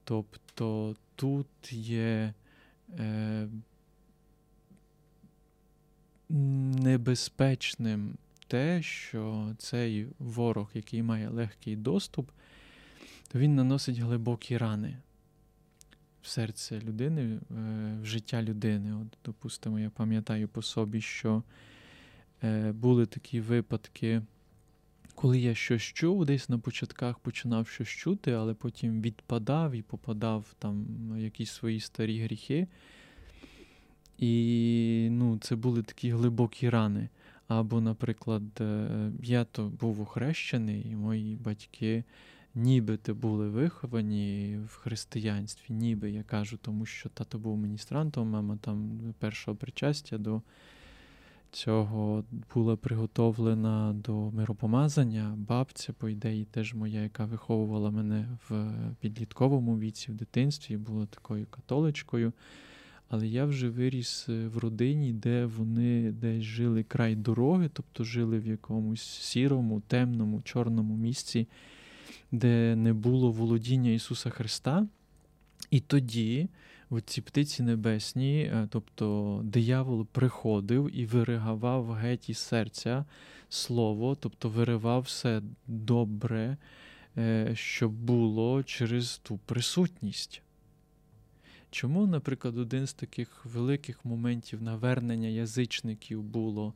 Тобто 0.03 0.95
тут 1.19 1.73
є 1.73 2.33
е, 2.99 3.47
небезпечним 6.29 8.17
те, 8.47 8.81
що 8.81 9.53
цей 9.57 10.07
ворог, 10.19 10.69
який 10.73 11.03
має 11.03 11.29
легкий 11.29 11.75
доступ, 11.75 12.31
то 13.31 13.39
він 13.39 13.55
наносить 13.55 13.97
глибокі 13.97 14.57
рани 14.57 14.97
в 16.21 16.27
серце 16.27 16.79
людини, 16.79 17.21
е, 17.21 17.39
в 18.01 18.05
життя 18.05 18.43
людини. 18.43 18.93
От, 18.93 19.17
Допустимо, 19.25 19.79
я 19.79 19.89
пам'ятаю 19.89 20.47
по 20.47 20.61
собі, 20.61 21.01
що 21.01 21.43
е, 22.43 22.71
були 22.71 23.05
такі 23.05 23.41
випадки, 23.41 24.21
коли 25.21 25.39
я 25.39 25.55
щось 25.55 25.81
чув, 25.81 26.25
десь 26.25 26.49
на 26.49 26.59
початках 26.59 27.19
починав 27.19 27.67
щось 27.67 27.87
чути, 27.87 28.31
але 28.31 28.53
потім 28.53 29.01
відпадав 29.01 29.71
і 29.71 29.81
попадав 29.81 30.55
там 30.59 30.85
в 31.11 31.19
якісь 31.19 31.51
свої 31.51 31.79
старі 31.79 32.21
гріхи. 32.21 32.67
І 34.17 35.07
ну, 35.11 35.37
це 35.37 35.55
були 35.55 35.83
такі 35.83 36.11
глибокі 36.11 36.69
рани. 36.69 37.09
Або, 37.47 37.81
наприклад, 37.81 38.43
е, 38.61 39.11
я 39.23 39.43
то 39.45 39.69
був 39.79 40.01
охрещений, 40.01 40.87
і 40.91 40.95
мої 40.95 41.35
батьки 41.35 42.03
нібито 42.55 43.15
були 43.15 43.49
виховані 43.49 44.59
в 44.65 44.75
християнстві, 44.75 45.73
ніби 45.73 46.11
я 46.11 46.23
кажу, 46.23 46.59
тому 46.61 46.85
що 46.85 47.09
тато 47.09 47.39
був 47.39 47.57
міністрантом, 47.57 48.29
мама 48.29 48.57
там 48.61 48.99
першого 49.19 49.57
причастя 49.57 50.17
до 50.17 50.41
цього 51.51 52.23
була 52.53 52.75
приготовлена 52.75 53.93
до 53.93 54.31
миропомазання. 54.31 55.35
Бабця, 55.37 55.93
по 55.93 56.09
ідеї, 56.09 56.45
теж 56.45 56.73
моя, 56.73 57.01
яка 57.01 57.25
виховувала 57.25 57.91
мене 57.91 58.27
в 58.49 58.73
підлітковому 58.99 59.79
віці, 59.79 60.11
в 60.11 60.15
дитинстві, 60.15 60.77
була 60.77 61.05
такою 61.05 61.45
католичкою. 61.45 62.33
Але 63.09 63.27
я 63.27 63.45
вже 63.45 63.69
виріс 63.69 64.25
е, 64.29 64.47
в 64.47 64.57
родині, 64.57 65.13
де 65.13 65.45
вони 65.45 66.11
десь 66.11 66.43
жили 66.43 66.83
край 66.83 67.15
дороги, 67.15 67.69
тобто 67.73 68.03
жили 68.03 68.39
в 68.39 68.47
якомусь 68.47 69.01
сірому, 69.01 69.81
темному, 69.87 70.41
чорному 70.41 70.97
місці, 70.97 71.47
де 72.31 72.75
не 72.75 72.93
було 72.93 73.31
володіння 73.31 73.91
Ісуса 73.91 74.29
Христа. 74.29 74.87
І 75.71 75.79
тоді 75.79 76.47
ці 77.05 77.21
птиці 77.21 77.63
небесні, 77.63 78.41
е, 78.41 78.67
тобто 78.69 79.41
диявол 79.43 80.05
приходив 80.05 80.89
і 80.93 81.05
виригавав 81.05 81.91
геть 81.91 82.29
із 82.29 82.37
серця 82.37 83.05
слово, 83.49 84.15
тобто 84.15 84.49
виривав 84.49 85.01
все 85.01 85.41
добре, 85.67 86.57
е, 87.17 87.51
що 87.55 87.89
було 87.89 88.63
через 88.63 89.17
ту 89.17 89.39
присутність. 89.45 90.41
Чому, 91.71 92.07
наприклад, 92.07 92.57
один 92.57 92.87
з 92.87 92.93
таких 92.93 93.45
великих 93.45 94.05
моментів 94.05 94.61
навернення 94.61 95.27
язичників 95.27 96.23
було, 96.23 96.73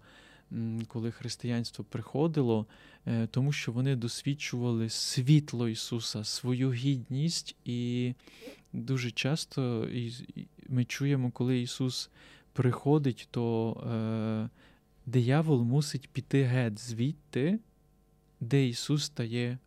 коли 0.88 1.12
християнство 1.12 1.86
приходило, 1.86 2.66
е, 3.08 3.28
тому 3.28 3.52
що 3.52 3.72
вони 3.72 3.96
досвідчували 3.96 4.90
світло 4.90 5.70
Ісуса, 5.70 6.24
свою 6.24 6.72
гідність, 6.72 7.56
і 7.66 8.14
дуже 8.74 9.12
часто 9.12 9.88
ми 10.70 10.86
чуємо, 10.86 11.32
коли 11.32 11.62
Ісус 11.62 12.10
приходить, 12.54 13.28
то 13.32 13.74
е, 13.74 14.50
диявол 15.06 15.64
мусить 15.64 16.10
піти 16.10 16.44
геть 16.44 16.80
звідти, 16.80 17.60
де 18.40 18.68
Ісус 18.68 19.04
стає 19.04 19.58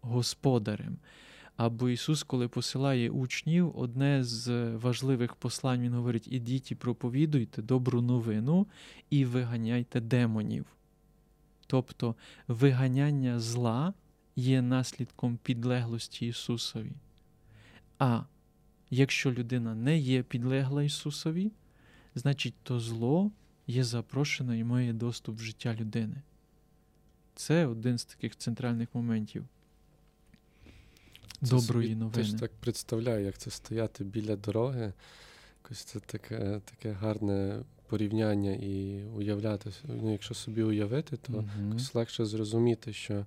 господарем. 0.00 0.96
Або 1.56 1.88
Ісус, 1.88 2.22
коли 2.22 2.48
посилає 2.48 3.10
учнів, 3.10 3.78
одне 3.78 4.24
з 4.24 4.70
важливих 4.76 5.34
послань 5.34 5.80
Він 5.80 5.94
говорить: 5.94 6.28
ідіть 6.32 6.70
і 6.70 6.74
проповідуйте 6.74 7.62
добру 7.62 8.02
новину 8.02 8.66
і 9.10 9.24
виганяйте 9.24 10.00
демонів. 10.00 10.66
Тобто 11.66 12.16
виганяння 12.48 13.40
зла 13.40 13.94
є 14.36 14.62
наслідком 14.62 15.38
підлеглості 15.42 16.26
Ісусові. 16.26 16.92
А 17.98 18.22
якщо 18.90 19.32
людина 19.32 19.74
не 19.74 19.98
є 19.98 20.22
підлегла 20.22 20.82
Ісусові, 20.82 21.52
значить 22.14 22.54
то 22.62 22.80
зло 22.80 23.30
є 23.66 23.84
запрошено 23.84 24.54
і 24.54 24.64
має 24.64 24.92
доступ 24.92 25.36
в 25.36 25.40
життя 25.40 25.74
людини. 25.74 26.16
Це 27.34 27.66
один 27.66 27.98
з 27.98 28.04
таких 28.04 28.36
центральних 28.36 28.88
моментів 28.94 29.44
доброї 31.50 31.88
собі 31.88 32.00
новини. 32.00 32.22
Теж 32.22 32.40
так 32.40 32.50
представляю, 32.60 33.24
як 33.24 33.38
це 33.38 33.50
стояти 33.50 34.04
біля 34.04 34.36
дороги. 34.36 34.92
Якось 35.62 35.84
це 35.84 36.00
таке 36.00 36.60
таке 36.64 36.92
гарне 36.92 37.62
порівняння 37.86 38.52
і 38.52 39.04
уявляти. 39.16 39.70
Ну, 39.84 40.12
Якщо 40.12 40.34
собі 40.34 40.62
уявити, 40.62 41.16
то 41.16 41.32
uh 41.32 41.68
якось 41.68 41.94
легше 41.94 42.24
зрозуміти, 42.24 42.92
що 42.92 43.26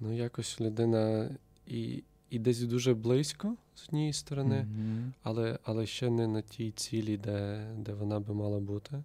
ну, 0.00 0.16
якось 0.16 0.60
людина 0.60 1.30
і 1.66 2.02
і 2.30 2.38
десь 2.38 2.60
дуже 2.60 2.94
близько 2.94 3.56
з 3.74 3.88
однієї 3.88 4.12
сторони, 4.12 4.56
uh 4.56 5.10
але 5.22 5.58
але 5.64 5.86
ще 5.86 6.10
не 6.10 6.26
на 6.26 6.42
тій 6.42 6.70
цілі, 6.70 7.16
де, 7.16 7.66
де 7.78 7.92
вона 7.92 8.20
би 8.20 8.34
мала 8.34 8.60
бути. 8.60 9.02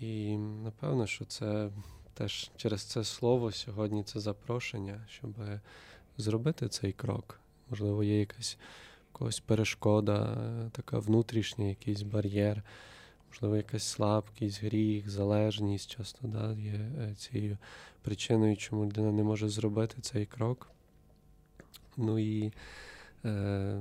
І 0.00 0.36
напевно, 0.36 1.06
що 1.06 1.24
це 1.24 1.70
теж 2.14 2.50
через 2.56 2.82
це 2.82 3.04
слово 3.04 3.52
сьогодні 3.52 4.04
це 4.04 4.20
запрошення, 4.20 5.00
щоб 5.08 5.34
зробити 6.18 6.68
цей 6.68 6.92
крок. 6.92 7.40
Можливо, 7.70 8.04
є 8.04 8.20
якась 8.20 8.58
якась 9.14 9.40
перешкода, 9.40 10.38
така 10.72 10.98
внутрішня, 10.98 11.64
якийсь 11.64 12.02
бар'єр, 12.02 12.62
можливо, 13.30 13.56
якась 13.56 13.84
слабкість, 13.84 14.64
гріх, 14.64 15.10
залежність 15.10 15.90
часто 15.90 16.28
да, 16.28 16.52
є 16.52 16.72
е, 16.72 17.14
цією 17.14 17.58
причиною, 18.02 18.56
чому 18.56 18.84
людина 18.84 19.12
не 19.12 19.22
може 19.22 19.48
зробити 19.48 19.96
цей 20.00 20.26
крок. 20.26 20.70
Ну 21.96 22.18
і 22.18 22.52
е, 23.24 23.80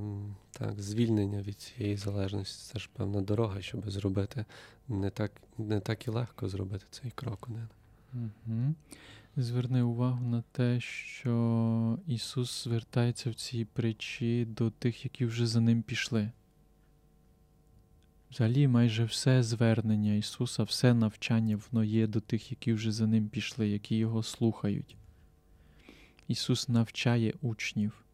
так, 0.51 0.81
звільнення 0.81 1.41
від 1.41 1.61
цієї 1.61 1.97
залежності 1.97 2.73
це 2.73 2.79
ж 2.79 2.89
певна 2.93 3.21
дорога, 3.21 3.61
щоб 3.61 3.91
зробити. 3.91 4.45
Не 4.87 5.09
так 5.09 5.31
не 5.57 5.79
так 5.79 6.07
і 6.07 6.11
легко 6.11 6.49
зробити 6.49 6.85
цей 6.91 7.11
крок. 7.11 7.49
Угу. 8.13 8.73
Зверни 9.37 9.81
увагу 9.81 10.25
на 10.25 10.41
те, 10.41 10.79
що 10.79 11.99
Ісус 12.07 12.63
звертається 12.63 13.29
в 13.29 13.33
цій 13.33 13.65
притчі 13.65 14.45
до 14.45 14.69
тих, 14.69 15.05
які 15.05 15.25
вже 15.25 15.47
за 15.47 15.61
ним 15.61 15.81
пішли. 15.81 16.31
Взагалі, 18.31 18.67
майже 18.67 19.05
все 19.05 19.43
звернення 19.43 20.13
Ісуса, 20.13 20.63
все 20.63 20.93
навчання, 20.93 21.59
воно 21.71 21.83
є 21.83 22.07
до 22.07 22.19
тих, 22.19 22.51
які 22.51 22.73
вже 22.73 22.91
за 22.91 23.07
ним 23.07 23.29
пішли, 23.29 23.69
які 23.69 23.95
Його 23.95 24.23
слухають. 24.23 24.95
Ісус 26.27 26.69
навчає 26.69 27.33
учнів. 27.41 28.05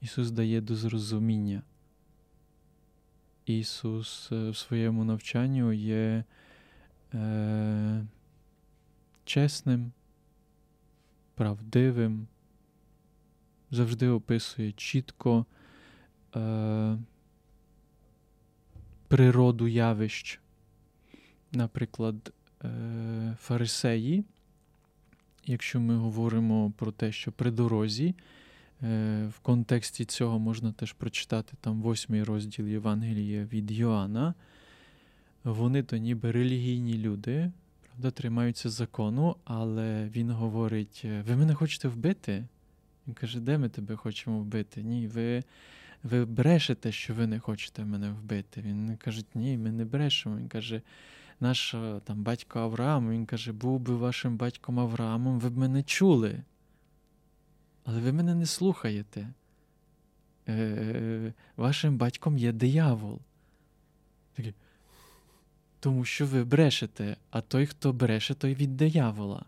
Ісус 0.00 0.30
дає 0.30 0.60
до 0.60 0.76
зрозуміння. 0.76 1.62
Ісус 3.46 4.32
е, 4.32 4.50
в 4.50 4.56
своєму 4.56 5.04
навчанню 5.04 5.72
є. 5.72 6.24
Е, 7.14 8.06
чесним, 9.24 9.92
правдивим, 11.34 12.26
завжди 13.70 14.08
описує 14.08 14.72
чітко 14.72 15.46
е, 16.36 16.98
природу 19.08 19.68
явищ. 19.68 20.40
Наприклад, 21.52 22.32
е, 22.64 23.36
фарисеї, 23.40 24.24
якщо 25.46 25.80
ми 25.80 25.96
говоримо 25.96 26.72
про 26.76 26.92
те, 26.92 27.12
що 27.12 27.32
при 27.32 27.50
дорозі, 27.50 28.14
е, 28.82 29.26
в 29.26 29.38
контексті 29.38 30.04
цього 30.04 30.38
можна 30.38 30.72
теж 30.72 30.92
прочитати 30.92 31.56
там 31.60 31.82
восьмий 31.82 32.22
розділ 32.22 32.66
Євангелія 32.66 33.44
від 33.44 33.70
Йоанна, 33.70 34.34
вони 35.44 35.82
то 35.82 35.96
ніби 35.96 36.32
релігійні 36.32 36.98
люди, 36.98 37.50
дотримаються 37.98 38.70
закону, 38.70 39.36
але 39.44 40.08
він 40.08 40.30
говорить: 40.30 41.02
«Е, 41.04 41.22
ви 41.28 41.36
мене 41.36 41.54
хочете 41.54 41.88
вбити? 41.88 42.44
Він 43.06 43.14
каже, 43.14 43.40
де 43.40 43.58
ми 43.58 43.68
тебе 43.68 43.96
хочемо 43.96 44.38
вбити? 44.38 44.82
Ні, 44.82 45.06
ви 45.06 45.42
ви 46.02 46.24
брешете, 46.24 46.92
що 46.92 47.14
ви 47.14 47.26
не 47.26 47.38
хочете 47.38 47.84
мене 47.84 48.10
вбити. 48.10 48.60
Він 48.60 48.96
каже, 48.96 49.24
ні, 49.34 49.58
ми 49.58 49.72
не 49.72 49.84
брешемо. 49.84 50.36
Він 50.36 50.48
каже, 50.48 50.82
наш 51.40 51.74
там 52.04 52.22
батько 52.22 52.60
Авраам, 52.60 53.10
він 53.10 53.26
каже, 53.26 53.52
був 53.52 53.80
би 53.80 53.96
вашим 53.96 54.36
батьком 54.36 54.80
Авраамом, 54.80 55.40
ви 55.40 55.50
б 55.50 55.56
мене 55.56 55.82
чули. 55.82 56.42
Але 57.84 58.00
ви 58.00 58.12
мене 58.12 58.34
не 58.34 58.46
слухаєте. 58.46 59.28
Е, 60.48 61.32
Вашим 61.56 61.96
батьком 61.96 62.38
є 62.38 62.52
диявол. 62.52 63.20
Тому 65.82 66.04
що 66.04 66.26
ви 66.26 66.44
брешете, 66.44 67.16
а 67.30 67.40
той, 67.40 67.66
хто 67.66 67.92
бреше, 67.92 68.34
той 68.34 68.54
від 68.54 68.76
диявола. 68.76 69.44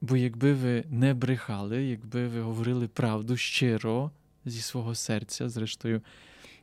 Бо 0.00 0.16
якби 0.16 0.54
ви 0.54 0.84
не 0.90 1.14
брехали, 1.14 1.84
якби 1.84 2.28
ви 2.28 2.40
говорили 2.40 2.88
правду 2.88 3.36
щиро 3.36 4.10
зі 4.44 4.60
свого 4.60 4.94
серця, 4.94 5.48
зрештою, 5.48 6.02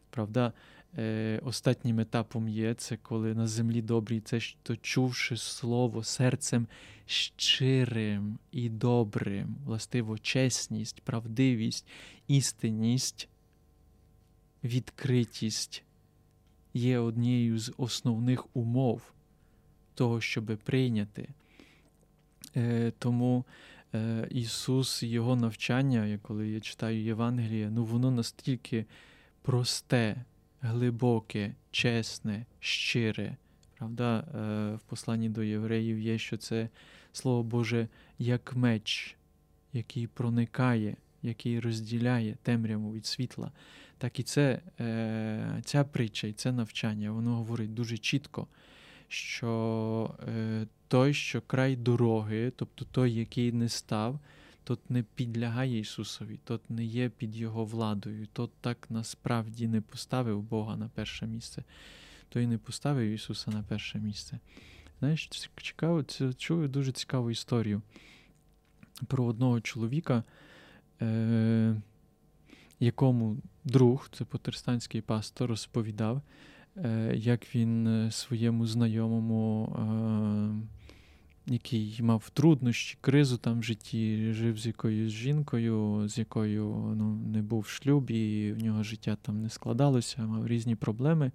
правда, 0.09 0.53
е, 0.97 1.39
остатнім 1.43 1.99
етапом 1.99 2.47
є 2.47 2.74
це, 2.74 2.97
коли 2.97 3.34
на 3.34 3.47
землі 3.47 3.82
добрій, 3.82 4.20
це 4.20 4.39
що 4.39 4.76
чувши 4.82 5.38
слово 5.38 6.03
серцем 6.03 6.68
щирим 7.05 8.39
і 8.51 8.70
добрим, 8.70 9.55
властиво, 9.66 10.18
чесність, 10.18 11.01
правдивість, 11.01 11.88
істинність, 12.28 13.30
відкритість 14.64 15.84
є 16.74 16.99
однією 16.99 17.59
з 17.59 17.74
основних 17.78 18.55
умов 18.55 19.01
того, 19.93 20.22
щоб 20.22 20.57
прийняти. 20.57 21.30
Е, 22.55 22.91
Тому 22.99 23.45
е, 23.95 24.28
Ісус, 24.32 25.03
Його 25.03 25.36
навчання, 25.36 26.19
коли 26.22 26.49
я 26.49 26.59
читаю 26.59 27.03
Євангеліє, 27.03 27.69
ну 27.72 27.86
воно 27.86 28.11
настільки 28.11 28.86
просте, 29.41 30.26
глибоке, 30.61 31.55
чесне, 31.72 32.45
щире. 32.59 33.38
Правда, 33.78 34.19
е, 34.19 34.76
в 34.76 34.80
посланні 34.80 35.30
до 35.30 35.43
євреїв 35.43 35.99
є, 35.99 36.17
що 36.17 36.38
це 36.38 36.69
Слово 37.13 37.43
Боже 37.43 37.88
як 38.19 38.55
меч, 38.55 39.15
який 39.74 40.07
проникає, 40.07 40.95
який 41.22 41.59
розділяє 41.59 42.38
темряву 42.43 42.93
від 42.93 43.05
світла. 43.05 43.51
Так 44.01 44.19
і 44.19 44.23
це, 44.23 44.61
е, 44.79 45.61
ця 45.65 45.83
притча 45.83 46.27
і 46.27 46.33
це 46.33 46.51
навчання, 46.51 47.11
воно 47.11 47.35
говорить 47.35 47.73
дуже 47.73 47.97
чітко, 47.97 48.47
що 49.07 50.15
е, 50.27 50.67
той, 50.87 51.13
що 51.13 51.41
край 51.41 51.75
дороги, 51.75 52.51
тобто 52.55 52.85
той, 52.85 53.13
який 53.13 53.51
не 53.51 53.69
став, 53.69 54.19
тот 54.63 54.89
не 54.89 55.03
підлягає 55.03 55.79
Ісусові, 55.79 56.39
тот 56.43 56.69
не 56.69 56.85
є 56.85 57.09
під 57.09 57.35
Його 57.35 57.65
владою, 57.65 58.27
тот 58.33 58.51
так 58.61 58.87
насправді 58.89 59.67
не 59.67 59.81
поставив 59.81 60.41
Бога 60.41 60.77
на 60.77 60.87
перше 60.87 61.27
місце, 61.27 61.63
той 62.29 62.47
не 62.47 62.57
поставив 62.57 63.11
Ісуса 63.11 63.51
на 63.51 63.63
перше 63.63 63.99
місце. 63.99 64.39
Знаєш, 64.99 65.29
цікаво, 65.61 66.03
це 66.03 66.33
чую 66.33 66.67
дуже 66.67 66.91
цікаву 66.91 67.31
історію 67.31 67.81
про 69.07 69.25
одного 69.25 69.61
чоловіка, 69.61 70.23
е, 71.01 71.81
якому 72.82 73.38
друг, 73.63 74.09
це 74.11 74.25
протестантський 74.25 75.01
пастор, 75.01 75.49
розповідав, 75.49 76.21
е, 76.77 77.13
як 77.15 77.55
він 77.55 77.88
е, 77.88 78.11
своєму 78.11 78.67
знайомому, 78.67 79.75
е, 79.75 81.53
який 81.53 81.99
мав 82.01 82.29
труднощі, 82.29 82.97
кризу 83.01 83.38
там 83.38 83.59
в 83.59 83.63
житті, 83.63 84.34
жив 84.34 84.57
з 84.57 84.65
якоюсь 84.65 85.11
жінкою, 85.11 86.07
з 86.07 86.17
якою 86.17 86.65
ну, 86.97 87.15
не 87.15 87.41
був 87.41 87.59
в 87.59 87.67
шлюбі, 87.67 88.47
і 88.47 88.53
в 88.53 88.63
нього 88.63 88.84
життя 88.84 89.17
там 89.21 89.41
не 89.41 89.49
складалося, 89.49 90.25
мав 90.25 90.47
різні 90.47 90.75
проблеми. 90.75 91.32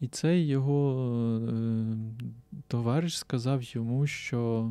І 0.00 0.08
цей 0.08 0.46
його 0.46 1.40
товариш 2.68 3.18
сказав 3.18 3.62
йому, 3.62 4.06
що 4.06 4.70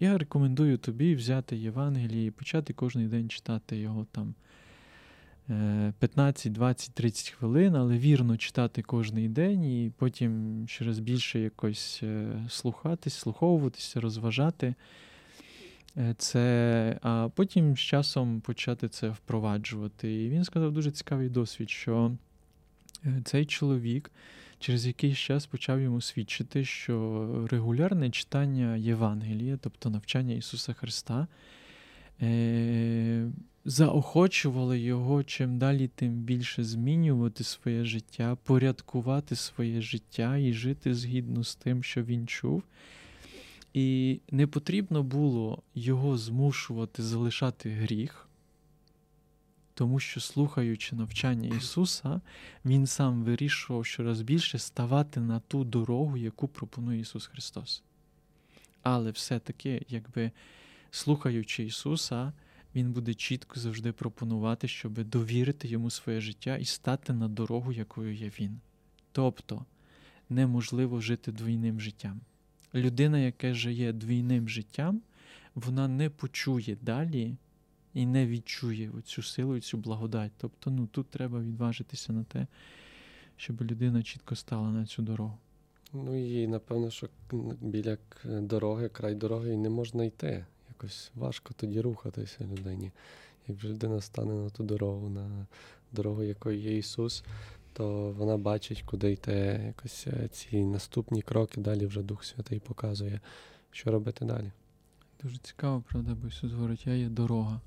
я 0.00 0.18
рекомендую 0.18 0.78
тобі 0.78 1.14
взяти 1.14 1.56
Євангеліє 1.56 2.26
і 2.26 2.30
почати 2.30 2.72
кожен 2.72 3.08
день 3.08 3.28
читати 3.28 3.76
його 3.76 4.06
там 4.12 4.34
15, 5.46 6.52
20, 6.52 6.94
30 6.94 7.30
хвилин, 7.30 7.76
але 7.76 7.98
вірно 7.98 8.36
читати 8.36 8.82
кожен 8.82 9.32
день, 9.32 9.64
і 9.64 9.92
потім 9.96 10.64
через 10.68 10.98
більше 10.98 11.40
якось 11.40 12.00
е, 12.02 12.26
слухатись, 12.48 13.14
слуховуватися, 13.14 14.00
розважати 14.00 14.74
е, 15.96 16.14
це, 16.18 16.98
а 17.02 17.28
потім 17.34 17.76
з 17.76 17.80
часом 17.80 18.40
почати 18.40 18.88
це 18.88 19.08
впроваджувати. 19.08 20.24
І 20.24 20.30
він 20.30 20.44
сказав 20.44 20.72
дуже 20.72 20.90
цікавий 20.90 21.28
досвід, 21.28 21.70
що 21.70 22.12
е, 23.04 23.22
цей 23.24 23.46
чоловік 23.46 24.10
через 24.58 24.86
якийсь 24.86 25.18
час 25.18 25.46
почав 25.46 25.80
йому 25.80 26.00
свідчити, 26.00 26.64
що 26.64 27.48
регулярне 27.50 28.10
читання 28.10 28.76
Євангелія, 28.76 29.56
тобто 29.56 29.90
навчання 29.90 30.34
Ісуса 30.34 30.72
Христа, 30.72 31.26
заохочували 33.64 34.80
його 34.80 35.24
чим 35.24 35.58
далі, 35.58 35.90
тим 35.94 36.12
більше 36.12 36.64
змінювати 36.64 37.44
своє 37.44 37.84
життя, 37.84 38.36
порядкувати 38.44 39.36
своє 39.36 39.80
життя 39.80 40.36
і 40.36 40.52
жити 40.52 40.94
згідно 40.94 41.44
з 41.44 41.54
тим, 41.54 41.82
що 41.82 42.02
він 42.02 42.26
чув. 42.26 42.62
І 43.74 44.20
не 44.30 44.46
потрібно 44.46 45.02
було 45.02 45.62
його 45.74 46.18
змушувати 46.18 47.02
залишати 47.02 47.70
гріх, 47.70 48.28
тому 49.74 50.00
що, 50.00 50.20
слухаючи 50.20 50.96
навчання 50.96 51.56
Ісуса, 51.56 52.20
Він 52.64 52.86
сам 52.86 53.24
вирішував 53.24 53.86
щораз 53.86 54.22
більше 54.22 54.58
ставати 54.58 55.20
на 55.20 55.40
ту 55.40 55.64
дорогу, 55.64 56.16
яку 56.16 56.48
пропонує 56.48 57.00
Ісус 57.00 57.26
Христос. 57.26 57.82
Але 58.82 59.10
все-таки, 59.10 59.86
якби 59.88 60.30
слухаючи 60.90 61.64
Ісуса, 61.64 62.32
він 62.74 62.92
буде 62.92 63.14
чітко 63.14 63.60
завжди 63.60 63.92
пропонувати, 63.92 64.68
щоб 64.68 65.04
довірити 65.04 65.68
йому 65.68 65.90
своє 65.90 66.20
життя 66.20 66.56
і 66.56 66.64
стати 66.64 67.12
на 67.12 67.28
дорогу, 67.28 67.72
якою 67.72 68.14
є 68.14 68.30
він. 68.40 68.60
Тобто 69.12 69.64
неможливо 70.28 71.00
жити 71.00 71.32
двійним 71.32 71.80
життям. 71.80 72.20
Людина, 72.74 73.18
яка 73.18 73.54
живе 73.54 73.92
двійним 73.92 74.48
життям, 74.48 75.02
вона 75.54 75.88
не 75.88 76.10
почує 76.10 76.76
далі 76.82 77.36
і 77.94 78.06
не 78.06 78.26
відчує 78.26 78.90
цю 79.04 79.22
силу 79.22 79.56
і 79.56 79.60
цю 79.60 79.78
благодать. 79.78 80.32
Тобто, 80.38 80.70
ну 80.70 80.86
тут 80.86 81.06
треба 81.06 81.40
відважитися 81.40 82.12
на 82.12 82.24
те, 82.24 82.46
щоб 83.36 83.62
людина 83.62 84.02
чітко 84.02 84.36
стала 84.36 84.70
на 84.70 84.86
цю 84.86 85.02
дорогу. 85.02 85.38
Ну 85.92 86.16
і 86.16 86.46
напевно, 86.46 86.90
що 86.90 87.08
біля 87.60 87.98
дороги, 88.24 88.88
край 88.88 89.14
дороги 89.14 89.52
і 89.52 89.56
не 89.56 89.70
можна 89.70 90.04
йти 90.04 90.46
якось 90.68 91.10
важко 91.14 91.54
тоді 91.56 91.80
рухатися 91.80 92.44
людині. 92.44 92.92
Як 93.48 93.58
вже 93.58 93.68
людина 93.68 94.00
стане 94.00 94.34
на 94.34 94.50
ту 94.50 94.64
дорогу, 94.64 95.08
на 95.08 95.46
дорогу, 95.92 96.22
якою 96.22 96.58
є 96.58 96.78
Ісус, 96.78 97.24
то 97.72 98.10
вона 98.10 98.36
бачить, 98.36 98.82
куди 98.82 99.12
йти 99.12 99.62
якось 99.66 100.06
е, 100.06 100.28
ці 100.28 100.64
наступні 100.64 101.22
кроки, 101.22 101.60
далі 101.60 101.86
вже 101.86 102.02
Дух 102.02 102.24
Святий 102.24 102.60
показує, 102.60 103.20
що 103.70 103.90
робити 103.90 104.24
далі. 104.24 104.52
Дуже 105.22 105.36
цікаво, 105.36 105.84
правда, 105.88 106.16
бо 106.22 106.28
Ісус 106.28 106.52
говорить, 106.52 106.86
я 106.86 106.94
є 106.94 107.08
дорога. 107.08 107.60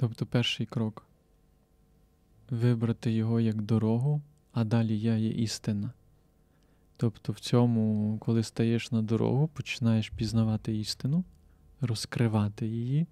Тобто 0.00 0.26
перший 0.26 0.66
крок 0.66 1.06
вибрати 2.50 3.12
його 3.12 3.40
як 3.40 3.62
дорогу, 3.62 4.22
а 4.52 4.64
далі 4.64 5.00
я 5.00 5.16
є 5.16 5.30
істина. 5.30 5.92
Тобто, 6.96 7.32
в 7.32 7.40
цьому, 7.40 8.18
коли 8.18 8.42
стаєш 8.42 8.92
на 8.92 9.02
дорогу, 9.02 9.48
починаєш 9.48 10.10
пізнавати 10.10 10.76
істину, 10.76 11.24
розкривати 11.80 12.66
її. 12.66 13.06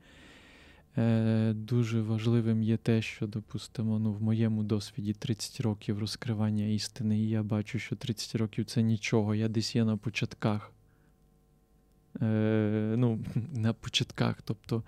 Е, 0.96 1.52
Дуже 1.52 2.02
важливим 2.02 2.62
є 2.62 2.76
те, 2.76 3.02
що, 3.02 3.26
допустимо, 3.26 3.98
ну, 3.98 4.12
в 4.12 4.22
моєму 4.22 4.62
досвіді 4.62 5.12
30 5.12 5.60
років 5.60 5.98
розкривання 5.98 6.64
істини, 6.64 7.18
і 7.18 7.28
я 7.28 7.42
бачу, 7.42 7.78
що 7.78 7.96
30 7.96 8.34
років 8.34 8.64
це 8.64 8.82
нічого. 8.82 9.34
Я 9.34 9.48
десь 9.48 9.76
є 9.76 9.84
на 9.84 9.96
початках. 9.96 10.72
Е, 12.22 12.94
ну, 12.98 13.24
На 13.54 13.72
початках. 13.72 14.42
Тобто 14.42 14.82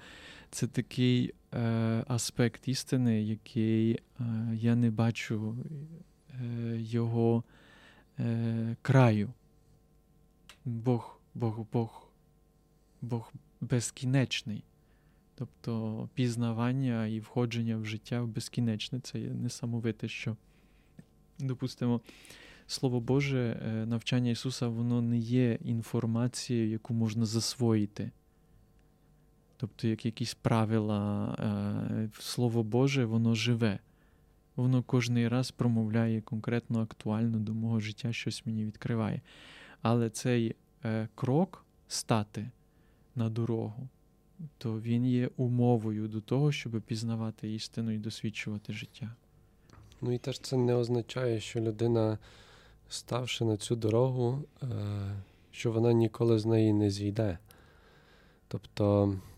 це 0.51 0.67
такий 0.67 1.35
аспект 2.07 2.69
істини, 2.69 3.23
який 3.23 3.93
е, 3.93 4.01
я 4.55 4.77
не 4.77 4.91
бачу 4.91 5.57
е, 6.41 6.77
його 6.81 7.45
е, 8.19 8.77
краю. 8.83 9.33
Бог, 10.65 11.21
Бог, 11.35 11.67
Бог, 11.73 12.11
Бог 13.03 13.33
безкінечний. 13.61 14.65
Тобто 15.35 16.09
пізнавання 16.15 17.07
і 17.07 17.21
входження 17.21 17.77
в 17.77 17.85
життя 17.85 18.23
в 18.23 18.29
безкінечне 18.29 19.01
це 19.01 19.21
є 19.21 19.31
несамовите, 19.31 20.09
що, 20.09 20.37
допустимо, 21.39 22.01
Слово 22.67 23.01
Боже, 23.01 23.63
навчання 23.89 24.31
Ісуса, 24.31 24.69
воно 24.69 25.03
не 25.03 25.19
є 25.19 25.59
інформацією, 25.65 26.71
яку 26.71 26.95
можна 26.95 27.27
засвоїти. 27.27 28.11
Тобто, 29.61 29.89
як 29.89 30.07
якісь 30.07 30.35
правила, 30.35 32.09
Слово 32.19 32.63
Боже, 32.63 33.05
воно 33.05 33.35
живе. 33.35 33.79
Воно 34.57 34.83
кожний 34.83 35.29
раз 35.29 35.51
промовляє 35.51 36.21
конкретно 36.21 36.83
актуально 36.83 37.39
до 37.39 37.55
мого 37.55 37.81
життя, 37.81 38.13
щось 38.13 38.47
мені 38.47 38.65
відкриває. 38.65 39.21
Але 39.83 40.11
цей 40.11 40.57
е, 40.85 41.09
крок 41.15 41.65
стати 41.89 42.51
на 43.15 43.29
дорогу, 43.29 43.89
то 44.59 44.81
він 44.81 45.07
є 45.07 45.31
умовою 45.37 46.09
до 46.09 46.21
того, 46.21 46.53
щоб 46.53 46.81
пізнавати 46.83 47.55
істину 47.55 47.91
і 47.91 47.99
досвідчувати 47.99 48.73
життя. 48.73 49.15
Ну 50.01 50.13
і 50.13 50.19
теж 50.19 50.39
це 50.39 50.57
не 50.57 50.75
означає, 50.75 51.41
що 51.41 51.61
людина, 51.61 52.19
ставши 52.89 53.45
на 53.45 53.57
цю 53.57 53.77
дорогу, 53.77 54.45
е, 54.63 54.67
що 55.51 55.73
вона 55.73 55.93
ніколи 55.93 56.39
з 56.39 56.47
неї 56.47 56.73
не 56.73 56.91
зійде. 56.91 57.39
Тобто 58.49 59.13
е, 59.13 59.30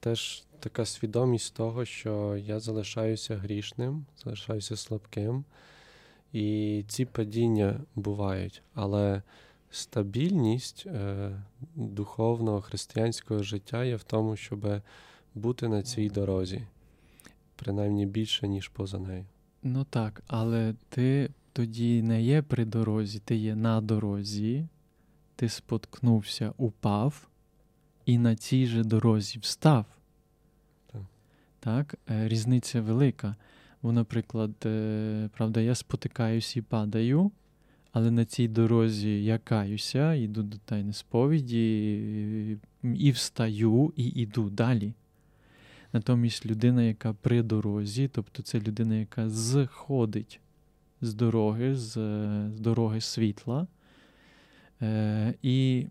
теж 0.00 0.44
така 0.60 0.84
свідомість 0.84 1.54
того, 1.54 1.84
що 1.84 2.36
я 2.36 2.60
залишаюся 2.60 3.36
грішним, 3.36 4.04
залишаюся 4.24 4.76
слабким, 4.76 5.44
і 6.32 6.84
ці 6.88 7.04
падіння 7.04 7.80
бувають. 7.94 8.62
Але 8.74 9.22
стабільність 9.70 10.86
е, 10.86 11.30
духовного 11.74 12.60
християнського 12.60 13.42
життя 13.42 13.84
є 13.84 13.96
в 13.96 14.02
тому, 14.02 14.36
щоб 14.36 14.80
бути 15.34 15.68
на 15.68 15.82
цій 15.82 16.08
дорозі, 16.10 16.62
принаймні 17.56 18.06
більше, 18.06 18.48
ніж 18.48 18.68
поза 18.68 18.98
нею. 18.98 19.24
Ну 19.62 19.84
так, 19.90 20.22
але 20.26 20.74
ти 20.88 21.30
тоді 21.52 22.02
не 22.02 22.22
є 22.22 22.42
при 22.42 22.64
дорозі, 22.64 23.18
ти 23.18 23.36
є 23.36 23.54
на 23.56 23.80
дорозі, 23.80 24.68
ти 25.36 25.48
споткнувся, 25.48 26.52
упав 26.56 27.28
і 28.06 28.18
на 28.18 28.36
цій 28.36 28.66
же 28.66 28.84
дорозі 28.84 29.38
встав. 29.38 29.86
Так, 30.92 31.02
так? 31.60 31.94
Е, 32.10 32.28
різниця 32.28 32.80
велика. 32.80 33.36
Бо, 33.82 33.92
наприклад, 33.92 34.50
е, 34.66 35.28
правда, 35.36 35.60
я 35.60 35.74
спотикаюсь 35.74 36.56
і 36.56 36.62
падаю, 36.62 37.30
але 37.92 38.10
на 38.10 38.24
цій 38.24 38.48
дорозі 38.48 39.24
я 39.24 39.38
каюся, 39.38 40.14
йду 40.14 40.42
до 40.42 40.56
тайни 40.64 40.92
сповіді, 40.92 42.58
і 42.82 43.10
встаю, 43.10 43.92
і 43.96 44.04
йду 44.04 44.50
далі. 44.50 44.92
Натомість 45.92 46.46
людина, 46.46 46.82
яка 46.82 47.12
при 47.12 47.42
дорозі, 47.42 48.08
тобто 48.12 48.42
це 48.42 48.60
людина, 48.60 48.94
яка 48.94 49.30
зходить 49.30 50.40
з 51.00 51.14
дороги, 51.14 51.74
з, 51.74 51.92
з 52.54 52.60
дороги 52.60 53.00
світла, 53.00 53.66
е, 54.82 55.34
і 55.42 55.86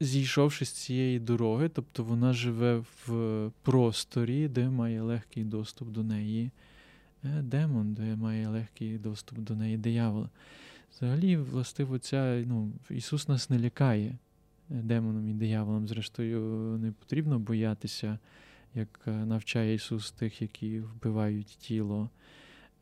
зійшовши 0.00 0.64
з 0.64 0.70
цієї 0.70 1.18
дороги, 1.18 1.68
тобто 1.68 2.04
вона 2.04 2.32
живе 2.32 2.82
в 3.06 3.50
просторі, 3.62 4.48
де 4.48 4.68
має 4.68 5.02
легкий 5.02 5.44
доступ 5.44 5.88
до 5.88 6.02
неї 6.02 6.50
е, 7.24 7.42
демон, 7.42 7.94
де 7.94 8.16
має 8.16 8.48
легкий 8.48 8.98
доступ 8.98 9.38
до 9.38 9.56
неї 9.56 9.76
диявола. 9.76 10.28
Взагалі, 10.96 11.36
властиво, 11.36 11.98
ця, 11.98 12.44
ну, 12.46 12.72
Ісус 12.90 13.28
нас 13.28 13.50
не 13.50 13.58
лякає 13.58 14.08
е, 14.70 14.74
демоном 14.74 15.28
і 15.28 15.34
дияволом. 15.34 15.88
Зрештою, 15.88 16.40
не 16.82 16.92
потрібно 16.92 17.38
боятися, 17.38 18.18
як 18.74 19.00
е, 19.06 19.10
навчає 19.10 19.74
Ісус 19.74 20.12
тих, 20.12 20.42
які 20.42 20.80
вбивають 20.80 21.46
тіло. 21.46 22.10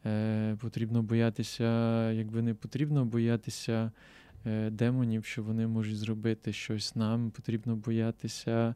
Е, 0.07 0.57
Потрібно 0.61 1.03
боятися, 1.03 2.11
якби 2.13 2.43
не 2.43 2.55
потрібно 2.55 3.05
боятися 3.05 3.91
демонів, 4.71 5.25
що 5.25 5.43
вони 5.43 5.67
можуть 5.67 5.97
зробити 5.97 6.53
щось 6.53 6.97
нам. 6.97 7.31
Потрібно 7.31 7.77
боятися 7.77 8.75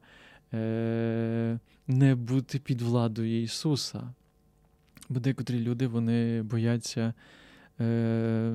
е, 0.55 1.59
не 1.87 2.15
бути 2.15 2.59
під 2.59 2.83
владою 2.83 3.43
Ісуса. 3.43 4.15
Бо 5.09 5.21
декотрі 5.21 5.61
люди 5.61 5.87
вони 5.87 6.43
бояться. 6.43 7.15
Е, 7.81 8.53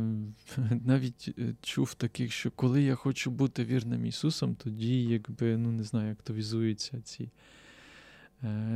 навіть 0.86 1.34
е, 1.40 1.54
чув 1.62 1.94
таких, 1.94 2.32
що 2.32 2.52
коли 2.52 2.82
я 2.82 2.96
хочу 2.96 3.32
бути 3.32 3.66
вірним 3.66 4.06
Ісусом, 4.06 4.56
тоді, 4.56 5.04
якби, 5.04 5.58
ну 5.58 5.72
не 5.72 5.84
знаю, 5.84 6.10
як 6.10 6.22
то 6.22 6.34
візуються 6.34 7.02
ці 7.02 7.24
е, 7.24 7.30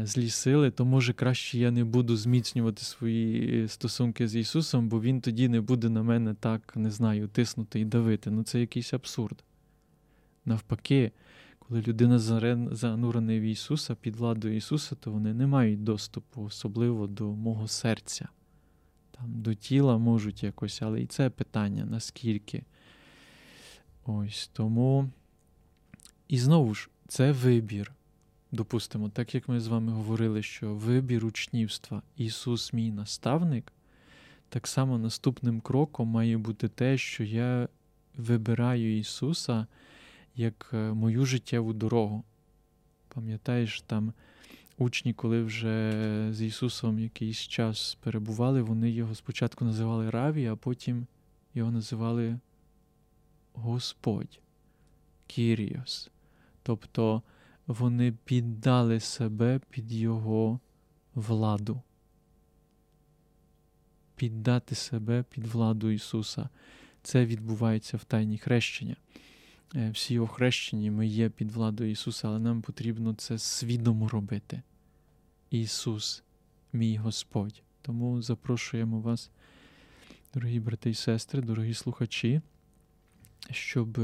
злі 0.04 0.30
сили, 0.30 0.72
то 0.72 0.86
може 0.86 1.14
краще 1.14 1.60
я 1.60 1.72
не 1.72 1.84
буду 1.84 2.18
зміцнювати 2.18 2.84
свої 2.84 3.68
стосунки 3.68 4.28
з 4.28 4.36
Ісусом, 4.36 4.90
бо 4.90 5.02
Він 5.02 5.22
тоді 5.22 5.50
не 5.50 5.62
буде 5.62 5.90
на 5.90 6.04
мене 6.04 6.34
так, 6.34 6.76
не 6.76 6.92
знаю, 6.92 7.28
тиснути 7.28 7.80
і 7.80 7.86
давити. 7.86 8.32
Ну 8.32 8.44
це 8.44 8.60
якийсь 8.60 8.94
абсурд. 8.94 9.44
Навпаки, 10.46 11.12
коли 11.60 11.82
людина 11.82 12.20
занурена 12.72 13.40
в 13.40 13.42
Ісуса 13.42 13.96
під 13.96 14.16
владою 14.16 14.56
Ісуса, 14.56 14.96
то 14.96 15.12
вони 15.12 15.34
не 15.34 15.48
мають 15.48 15.84
доступу, 15.84 16.44
особливо 16.44 17.08
до 17.08 17.26
мого 17.26 17.68
серця 17.68 18.30
там, 19.18 19.42
до 19.42 19.54
тіла 19.54 19.98
можуть 19.98 20.44
якось, 20.44 20.82
але 20.82 21.02
і 21.02 21.06
це 21.06 21.30
питання, 21.30 21.86
наскільки. 21.86 22.64
Ось 24.06 24.48
тому. 24.54 25.10
І 26.28 26.38
знову 26.38 26.74
ж, 26.74 26.90
це 27.08 27.32
вибір. 27.32 27.94
Допустимо, 28.52 29.10
так 29.10 29.36
як 29.36 29.50
ми 29.50 29.60
з 29.60 29.68
вами 29.68 29.92
говорили, 29.92 30.44
що 30.44 30.74
вибір 30.74 31.26
учнівства 31.26 32.02
Ісус, 32.18 32.74
мій 32.74 32.92
наставник, 32.92 33.74
так 34.50 34.68
само 34.68 34.98
наступним 34.98 35.62
кроком 35.62 36.08
має 36.08 36.38
бути 36.38 36.68
те, 36.68 36.98
що 36.98 37.24
я 37.24 37.68
вибираю 38.18 38.98
Ісуса 38.98 39.68
як 40.36 40.70
е, 40.74 40.78
мою 40.78 41.26
життєву 41.26 41.74
дорогу. 41.74 42.24
Пам'ятаєш, 43.08 43.82
там 43.82 44.14
учні, 44.78 45.14
коли 45.14 45.44
вже 45.44 45.94
з 46.32 46.42
Ісусом 46.42 47.00
якийсь 47.00 47.40
час 47.40 47.98
перебували, 48.02 48.62
вони 48.62 48.92
його 48.92 49.16
спочатку 49.16 49.66
називали 49.66 50.10
Раві, 50.10 50.48
а 50.48 50.56
потім 50.56 51.08
його 51.54 51.72
називали 51.72 52.40
Господь 53.54 54.40
Кіріос. 55.28 56.10
Тобто 56.64 57.22
вони 57.68 58.12
піддали 58.12 59.00
себе 59.00 59.60
під 59.70 59.92
Його 59.92 60.60
владу. 61.16 61.82
Піддати 64.16 64.76
себе 64.76 65.24
під 65.30 65.48
владу 65.48 65.90
Ісуса. 65.90 66.50
Це 67.02 67.26
відбувається 67.26 67.98
в 67.98 68.04
тайні 68.04 68.38
хрещення. 68.38 68.96
Е, 69.76 69.90
всі 69.90 70.20
охрещені, 70.20 70.92
ми 70.92 71.08
є 71.08 71.30
під 71.30 71.52
владою 71.52 71.92
Ісуса, 71.92 72.28
але 72.28 72.40
нам 72.40 72.62
потрібно 72.62 73.14
це 73.14 73.38
свідомо 73.38 74.08
робити. 74.08 74.62
Ісус, 75.50 76.24
мій 76.74 76.98
Господь. 76.98 77.62
Тому 77.82 78.22
запрошуємо 78.22 79.00
вас, 79.00 79.30
дорогі 80.34 80.60
брати 80.60 80.90
і 80.90 80.94
сестри, 80.94 81.42
дорогі 81.42 81.74
слухачі, 81.74 82.42
щоб 83.52 84.00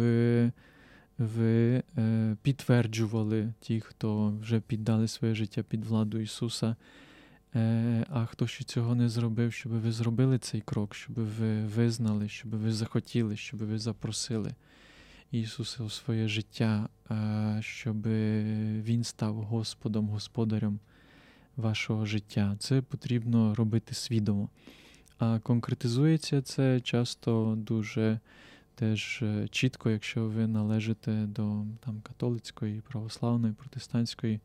ви 1.21 1.83
е, 1.97 2.35
підтверджували 2.41 3.53
ті, 3.59 3.79
хто 3.81 4.33
вже 4.41 4.59
піддали 4.59 5.07
своє 5.07 5.35
життя 5.35 5.63
під 5.63 5.85
владу 5.85 6.19
Ісуса. 6.19 6.75
Е, 7.55 8.05
а 8.09 8.25
хто 8.25 8.47
ще 8.47 8.63
цього 8.63 8.95
не 8.95 9.09
зробив, 9.09 9.53
щоб 9.53 9.71
ви 9.71 9.91
зробили 9.91 10.37
цей 10.37 10.61
крок, 10.61 10.95
щоб 10.95 11.15
ви 11.15 11.65
визнали, 11.65 12.29
щоб 12.29 12.55
ви 12.55 12.71
захотіли, 12.71 13.37
щоб 13.37 13.59
ви 13.59 13.79
запросили. 13.79 14.51
Ісуса 15.31 15.83
у 15.83 15.89
своє 15.89 16.27
життя, 16.27 16.89
щоб 17.59 18.07
Він 18.83 19.03
став 19.03 19.35
Господом, 19.35 20.09
Господарем 20.09 20.79
вашого 21.57 22.05
життя. 22.05 22.55
Це 22.59 22.81
потрібно 22.81 23.55
робити 23.55 23.95
свідомо. 23.95 24.49
А 25.17 25.39
конкретизується 25.39 26.41
це 26.41 26.79
часто 26.79 27.55
дуже 27.57 28.19
теж 28.81 29.19
е, 29.21 29.47
чітко, 29.47 29.89
якщо 29.89 30.25
ви 30.25 30.47
належите 30.47 31.11
до 31.11 31.65
там, 31.85 32.01
католицької, 32.03 32.81
православної, 32.81 33.53
протестантської 33.53 34.39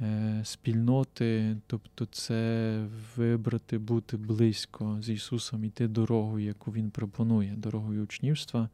е, 0.00 0.40
спільноти, 0.44 1.56
тобто 1.66 2.06
це 2.06 2.84
вибрати 3.16 3.78
бути 3.78 4.16
близько 4.16 4.98
з 5.02 5.10
Ісусом, 5.10 5.64
іти 5.64 5.88
дорогою, 5.88 6.46
яку 6.46 6.72
Він 6.72 6.90
пропонує, 6.90 7.54
дорогою 7.56 8.02
учнівства. 8.02 8.68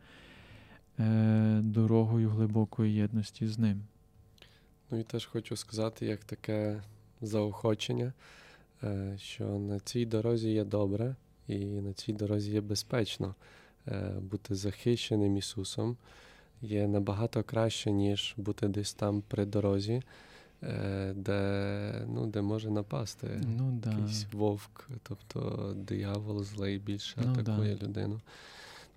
Е, 1.00 1.60
дорогою 1.62 2.30
глибокої 2.30 2.94
єдності 2.94 3.46
з 3.46 3.58
ним. 3.58 3.82
Ну 4.90 4.98
і 4.98 5.02
теж 5.02 5.26
хочу 5.26 5.56
сказати, 5.56 6.06
як 6.06 6.24
таке 6.24 6.82
заохочення, 7.20 8.12
е, 8.82 9.14
що 9.18 9.44
на 9.44 9.80
цій 9.80 10.06
дорозі 10.06 10.50
є 10.50 10.64
добре, 10.64 11.16
і 11.48 11.64
на 11.64 11.92
цій 11.92 12.12
дорозі 12.12 12.50
є 12.50 12.60
безпечно 12.60 13.34
бути 14.20 14.54
захищеним 14.54 15.36
Ісусом. 15.36 15.96
Є 16.62 16.88
набагато 16.88 17.42
краще, 17.42 17.90
ніж 17.90 18.34
бути 18.36 18.68
десь 18.68 18.94
там 18.94 19.22
при 19.28 19.44
дорозі, 19.44 20.02
е, 20.62 21.12
де 21.16 22.06
ну, 22.08 22.26
де 22.26 22.42
може 22.42 22.70
напасти 22.70 23.40
ну, 23.58 23.80
да. 23.82 23.90
якийсь 23.90 24.26
вовк, 24.32 24.88
тобто 25.02 25.72
диявол 25.76 26.44
злий 26.44 26.78
більше 26.78 27.20
Ну, 27.24 27.32
атакує 27.32 27.74
да. 27.74 27.86
людину. 27.86 28.20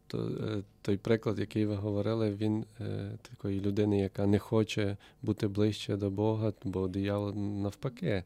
То, 0.07 0.17
е, 0.17 0.63
той 0.81 0.97
приклад, 0.97 1.39
який 1.39 1.65
ви 1.65 1.75
говорили, 1.75 2.31
він 2.31 2.65
е, 2.81 3.11
такої 3.29 3.61
людини, 3.61 3.99
яка 3.99 4.25
не 4.25 4.39
хоче 4.39 4.97
бути 5.21 5.47
ближче 5.47 5.95
до 5.95 6.09
Бога, 6.09 6.53
бо 6.63 6.87
диявол 6.87 7.33
навпаки. 7.35 8.23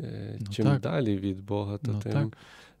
Е, 0.00 0.36
Ну, 0.40 0.46
чим 0.52 0.66
так. 0.66 0.80
далі 0.80 1.16
від 1.16 1.44
Бога, 1.44 1.78
то 1.78 1.92
Ну, 1.92 2.00
тим, 2.00 2.12
так. 2.12 2.36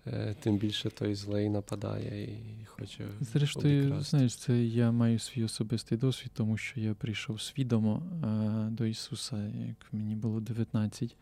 Е, 0.06 0.34
тим 0.40 0.56
більше 0.56 0.90
той 0.90 1.14
злий 1.14 1.48
нападає 1.48 2.24
і 2.24 2.64
хоче. 2.64 3.04
Зрештою, 3.20 3.82
обікрасти. 3.82 4.10
знаєш, 4.10 4.36
це 4.36 4.64
я 4.64 4.92
маю 4.92 5.18
свій 5.18 5.44
особистий 5.44 5.98
досвід, 5.98 6.30
тому 6.34 6.56
що 6.56 6.80
я 6.80 6.94
прийшов 6.94 7.40
свідомо 7.40 8.02
е, 8.24 8.70
до 8.70 8.86
Ісуса, 8.86 9.36
як 9.68 9.86
мені 9.92 10.14
було 10.14 10.40
19. 10.40 11.16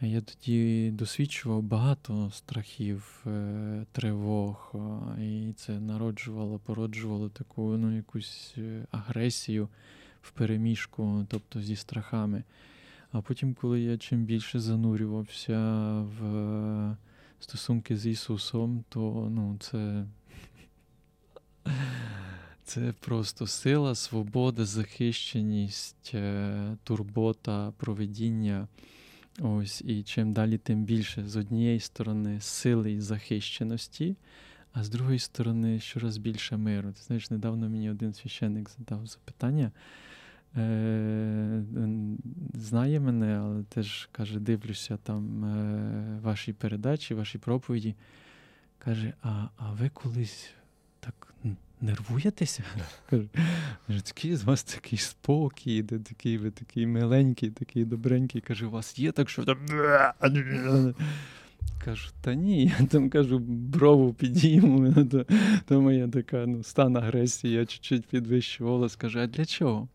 Я 0.00 0.20
тоді 0.20 0.90
досвідчував 0.90 1.62
багато 1.62 2.30
страхів, 2.34 3.24
е, 3.26 3.84
тривог, 3.92 4.74
і 5.20 5.52
це 5.56 5.80
народжувало, 5.80 6.58
породжувало 6.58 7.28
таку 7.28 7.76
ну, 7.76 7.96
якусь 7.96 8.56
агресію 8.90 9.68
в 10.22 10.30
переміжку, 10.30 11.26
тобто 11.28 11.62
зі 11.62 11.76
страхами. 11.76 12.42
А 13.12 13.20
потім, 13.20 13.54
коли 13.54 13.80
я 13.80 13.98
чим 13.98 14.24
більше 14.24 14.60
занурювався 14.60 15.58
в 16.00 16.96
стосунки 17.40 17.96
з 17.96 18.06
Ісусом, 18.06 18.84
то 18.88 19.28
ну, 19.30 19.56
це 19.60 20.06
це 22.64 22.94
просто 23.00 23.46
сила, 23.46 23.94
свобода, 23.94 24.64
захищеність, 24.64 26.10
е, 26.14 26.76
турбота, 26.84 27.72
проведіння. 27.76 28.68
Ось, 29.40 29.82
і 29.86 30.02
чим 30.02 30.32
далі, 30.32 30.58
тим 30.58 30.84
більше. 30.84 31.28
З 31.28 31.36
однієї 31.36 31.80
сторони, 31.80 32.40
сили 32.40 32.92
і 32.92 33.00
захищеності, 33.00 34.16
а 34.72 34.84
з 34.84 34.88
другої 34.88 35.18
сторони, 35.18 35.80
щораз 35.80 36.18
більше 36.18 36.56
миру. 36.56 36.92
Ти 36.92 37.02
знаєш, 37.02 37.30
недавно 37.30 37.68
мені 37.68 37.90
один 37.90 38.14
священник 38.14 38.70
задав 38.70 39.06
запитання. 39.06 39.72
Е, 40.58 41.62
знає 42.54 43.00
мене, 43.00 43.38
але 43.38 43.62
теж 43.62 44.08
каже, 44.12 44.40
дивлюся 44.40 44.96
там 45.02 45.44
е, 45.44 46.20
ваші 46.22 46.52
передачі, 46.52 47.14
ваші 47.14 47.38
проповіді. 47.38 47.94
Каже: 48.78 49.12
а, 49.22 49.46
а 49.56 49.72
ви 49.72 49.88
колись 49.88 50.50
так 51.00 51.34
нервуєтеся? 51.80 52.62
Каже, 53.10 53.28
каже, 53.86 54.04
такий 54.04 54.36
з 54.36 54.44
вас 54.44 54.64
такий 54.64 54.98
спокій, 54.98 55.82
де 55.82 55.98
такий, 55.98 56.38
ви 56.38 56.50
такий 56.50 56.86
миленький, 56.86 57.50
такий 57.50 57.84
добренький. 57.84 58.40
Каже, 58.40 58.66
у 58.66 58.70
вас 58.70 58.98
є 58.98 59.12
так, 59.12 59.30
що 59.30 59.44
там. 59.44 59.58
Кажу, 61.84 62.10
та 62.20 62.34
ні, 62.34 62.64
я 62.80 62.86
там 62.86 63.10
кажу, 63.10 63.38
брову 63.38 64.12
підійму, 64.14 65.04
то, 65.10 65.26
то 65.66 65.80
моя 65.80 66.08
така 66.08 66.46
ну, 66.46 66.62
стан 66.62 66.96
агресії, 66.96 67.54
я 67.54 67.66
чуть-чуть 67.66 68.06
підвищу 68.06 68.64
голос, 68.64 68.96
кажу, 68.96 69.20
а 69.20 69.26
для 69.26 69.44
чого? 69.44 69.88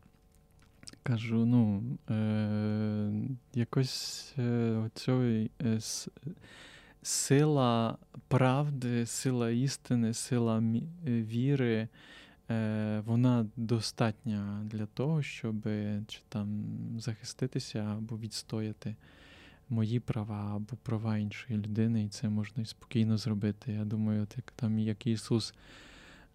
Кажу, 1.06 1.46
ну, 1.46 1.82
е, 2.10 3.12
якось 3.54 4.34
е, 4.38 4.70
оцьої, 4.86 5.50
е, 5.62 5.78
сила 7.02 7.98
правди, 8.28 9.06
сила 9.06 9.50
істини, 9.50 10.14
сила 10.14 10.58
мі- 10.58 10.88
віри, 11.04 11.88
е, 12.50 13.02
вона 13.06 13.46
достатня 13.56 14.62
для 14.64 14.86
того, 14.86 15.22
щоб 15.22 15.62
чи 16.06 16.20
там 16.28 16.64
захиститися 16.98 17.78
або 17.78 18.18
відстояти 18.18 18.96
мої 19.68 20.00
права 20.00 20.56
або 20.56 20.76
права 20.82 21.18
іншої 21.18 21.58
людини, 21.58 22.04
і 22.04 22.08
це 22.08 22.28
можна 22.28 22.62
і 22.62 22.66
спокійно 22.66 23.16
зробити. 23.16 23.72
Я 23.72 23.84
думаю, 23.84 24.22
от 24.22 24.36
як 24.36 24.50
там 24.56 24.78
як 24.78 25.06
Ісус 25.06 25.54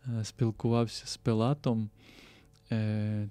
е, 0.07 0.23
спілкувався 0.23 1.07
з 1.07 1.17
Пилатом, 1.17 1.89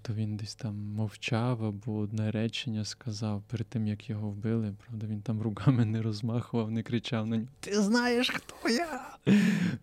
то 0.02 0.14
він 0.14 0.36
десь 0.36 0.54
там 0.54 0.74
мовчав 0.76 1.64
або 1.64 1.98
одне 1.98 2.30
речення 2.30 2.84
сказав 2.84 3.42
перед 3.50 3.66
тим, 3.66 3.86
як 3.86 4.10
його 4.10 4.28
вбили. 4.28 4.74
Правда, 4.86 5.06
він 5.06 5.20
там 5.20 5.42
руками 5.42 5.84
не 5.84 6.02
розмахував, 6.02 6.70
не 6.70 6.82
кричав 6.82 7.26
на 7.26 7.36
нього: 7.36 7.48
Ти 7.60 7.82
знаєш, 7.82 8.30
хто 8.30 8.68
я? 8.68 9.16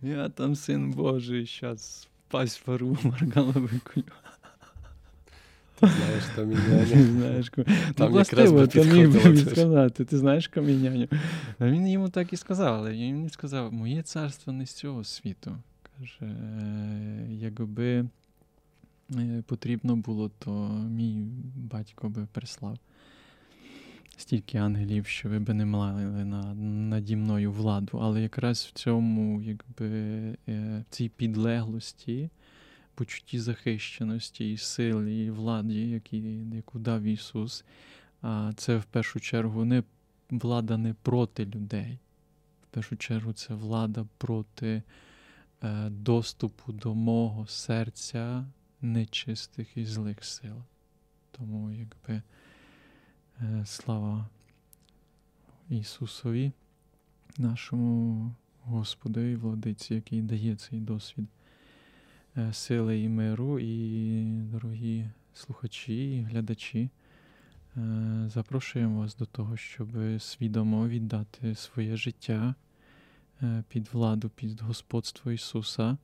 Я 0.01 0.29
там 0.29 0.55
син 0.55 0.91
Божий, 0.91 1.45
щас 1.45 2.07
пасть 2.27 2.67
вару, 2.67 2.97
маргала 3.03 3.51
викую. 3.51 4.05
Ти 5.79 5.87
знаєш, 5.87 6.23
міняє. 6.37 7.05
Знаєш, 7.05 7.51
Там 7.95 8.11
ну, 8.11 8.19
якраз 8.19 8.51
би 8.51 8.83
міг 8.83 9.49
сказати, 9.49 10.05
ти 10.05 10.17
знаєш 10.17 10.47
каміняню. 10.47 11.07
А 11.59 11.65
він 11.67 11.87
йому 11.87 12.09
так 12.09 12.33
і 12.33 12.37
сказав, 12.37 12.75
але 12.75 12.91
він 12.91 13.29
сказав, 13.29 13.73
моє 13.73 14.01
царство 14.01 14.53
не 14.53 14.65
з 14.65 14.73
цього 14.73 15.03
світу. 15.03 15.57
Каже, 15.97 16.21
«Е, 16.21 17.27
якби 17.29 17.85
е, 17.85 18.05
потрібно 19.45 19.95
було, 19.95 20.29
то 20.39 20.69
мій 20.89 21.27
батько 21.55 22.09
би 22.09 22.27
прислав 22.31 22.77
стільки 24.17 24.57
ангелів, 24.57 25.07
що 25.07 25.29
ви 25.29 25.39
би 25.39 25.53
не 25.53 25.65
мали 25.65 26.03
на, 26.05 26.53
наді 26.53 27.15
мною 27.15 27.51
владу. 27.51 27.99
Але 28.01 28.21
якраз 28.21 28.69
в 28.69 28.71
цьому, 28.71 29.41
якби, 29.41 29.87
е, 30.47 30.83
в 30.89 30.93
цій 30.93 31.09
підлеглості, 31.09 32.29
почутті 32.95 33.39
захищеності 33.39 34.51
і 34.51 34.57
сили, 34.57 35.15
і 35.15 35.31
владі, 35.31 35.89
які, 35.89 36.17
яку 36.53 36.79
дав 36.79 37.03
Ісус, 37.03 37.65
це 38.55 38.77
в 38.77 38.83
першу 38.83 39.19
чергу 39.19 39.65
не 39.65 39.83
влада 40.29 40.77
не 40.77 40.93
проти 40.93 41.45
людей. 41.45 41.99
В 42.63 42.73
першу 42.73 42.95
чергу 42.97 43.33
це 43.33 43.53
влада 43.53 44.05
проти 44.17 44.83
е, 45.63 45.89
доступу 45.89 46.73
до 46.73 46.95
мого 46.95 47.47
серця 47.47 48.45
нечистих 48.81 49.77
і 49.77 49.85
злих 49.85 50.23
сил. 50.23 50.55
Тому, 51.31 51.71
якби 51.71 52.21
е, 53.41 53.63
слава 53.65 54.29
Ісусові, 55.69 56.51
нашому 57.37 58.31
Господу 58.63 59.19
і 59.19 59.35
владиці, 59.35 59.95
який 59.95 60.21
дає 60.21 60.55
цей 60.55 60.79
досвід 60.79 61.27
е, 62.37 62.53
сили 62.53 63.01
і 63.01 63.09
миру, 63.09 63.59
і 63.59 64.23
дорогі 64.25 65.09
слухачі 65.33 66.17
і 66.17 66.21
глядачі. 66.21 66.89
е, 67.77 68.29
Запрошуємо 68.33 68.99
вас 68.99 69.15
до 69.15 69.25
того, 69.25 69.57
щоб 69.57 69.89
свідомо 70.19 70.87
віддати 70.87 71.55
своє 71.55 71.97
життя 71.97 72.55
під 73.67 73.89
владу, 73.93 74.29
під 74.29 74.61
господство 74.61 75.31
Ісуса, 75.31 75.97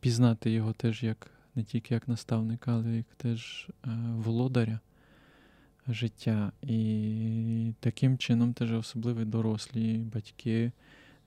пізнати 0.00 0.50
Його 0.50 0.72
теж 0.72 1.02
як 1.02 1.37
не 1.58 1.64
тільки 1.64 1.94
як 1.94 2.08
наставника, 2.08 2.72
але 2.72 2.96
як 2.96 3.06
теж 3.16 3.68
е, 3.68 3.88
володаря 4.16 4.80
життя. 5.88 6.52
І 6.62 7.72
таким 7.80 8.18
чином 8.18 8.52
теж 8.52 8.72
особливо 8.72 9.24
дорослі 9.24 9.98
батьки 9.98 10.72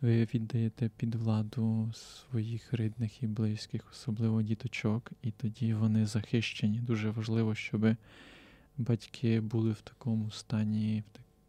ви 0.01 0.23
віддаєте 0.33 0.89
під 0.97 1.15
владу 1.15 1.91
своїх 1.93 2.73
рідних 2.73 3.23
і 3.23 3.27
близьких, 3.27 3.91
особливо 3.91 4.41
діточок, 4.41 5.11
і 5.21 5.31
тоді 5.31 5.73
вони 5.73 6.05
захищені. 6.05 6.79
Дуже 6.79 7.09
важливо, 7.09 7.55
щоб 7.55 7.95
батьки 8.77 9.41
були 9.41 9.71
в 9.71 9.81
такому 9.81 10.31
стані, 10.31 11.03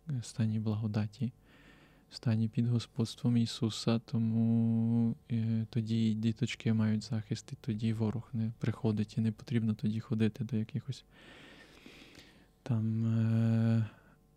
в 0.07 0.25
стані 0.25 0.59
благодаті, 0.59 1.33
стані 2.13 2.49
під 2.49 2.67
господством 2.67 3.37
Ісуса, 3.37 3.99
тому 3.99 5.17
е, 5.31 5.67
тоді 5.71 6.15
діточки 6.15 6.73
мають 6.73 7.03
захист, 7.05 7.53
і 7.53 7.57
тоді 7.61 7.93
ворог 7.93 8.31
не 8.33 8.53
приходить, 8.59 9.19
і 9.19 9.21
не 9.21 9.33
потрібно 9.33 9.75
тоді 9.75 10.01
ходити 10.01 10.45
до 10.45 10.57
якихось 10.57 11.05
там 12.63 13.07
е, 13.07 13.87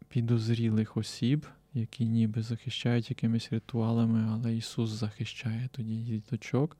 підозрілих 0.07 0.97
осіб, 0.97 1.45
які 1.73 2.05
ніби 2.05 2.41
захищають 2.41 3.09
якимись 3.09 3.51
ритуалами, 3.51 4.27
але 4.31 4.55
Ісус 4.55 4.89
захищає 4.89 5.69
тоді 5.71 5.95
діточок, 5.95 6.77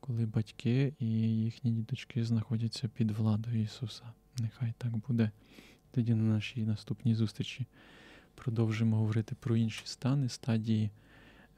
коли 0.00 0.26
батьки 0.26 0.94
і 0.98 1.06
їхні 1.44 1.70
діточки 1.70 2.24
знаходяться 2.24 2.88
під 2.88 3.10
владою 3.10 3.62
Ісуса. 3.62 4.04
Нехай 4.38 4.72
так 4.78 4.96
буде. 4.96 5.30
Тоді 5.90 6.14
на 6.14 6.22
нашій 6.34 6.64
наступній 6.64 7.14
зустрічі 7.14 7.66
продовжимо 8.34 8.96
говорити 8.96 9.34
про 9.40 9.56
інші 9.56 9.82
стани, 9.84 10.28
стадії 10.28 10.90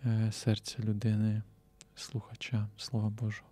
е, 0.05 0.33
серця 0.33 0.77
людини, 0.83 1.43
слухача 1.97 2.69
Слова 2.77 3.09
Божого. 3.09 3.49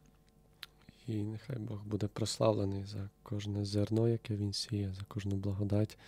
І 1.06 1.14
нехай 1.14 1.58
Бог 1.58 1.84
буде 1.84 2.06
прославлений 2.06 2.84
за 2.84 3.08
кожне 3.22 3.64
зерно, 3.64 4.08
яке 4.08 4.36
він 4.36 4.52
сіє, 4.52 4.92
за 4.98 5.02
кожну 5.02 5.36
благодать, 5.36 5.98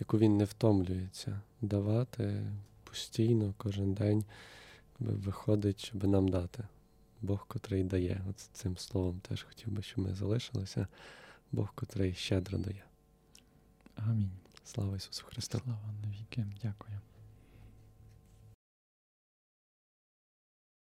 яку 0.00 0.18
він 0.18 0.36
не 0.36 0.44
втомлюється 0.44 1.40
давати 1.60 2.42
постійно, 2.84 3.54
кожен 3.56 3.94
день, 3.94 4.24
виходить, 4.98 5.84
щоб 5.84 6.04
нам 6.04 6.28
дати. 6.28 6.64
Бог, 7.22 7.46
котрий 7.46 7.84
дає. 7.84 8.20
От 8.30 8.38
цим 8.38 8.76
словом 8.76 9.20
теж 9.28 9.42
хотів 9.42 9.72
би, 9.72 9.82
щоб 9.82 10.04
ми 10.04 10.14
залишилися. 10.14 10.86
Бог, 11.52 11.72
котрий 11.74 12.14
щедро 12.14 12.58
дає. 12.58 12.84
Амінь. 13.96 14.30
Слава 14.74 14.96
Ісусу 14.96 15.24
Христу! 15.26 15.58
Слава 15.64 15.92
навіки. 16.02 16.46
Дякую. 16.62 17.00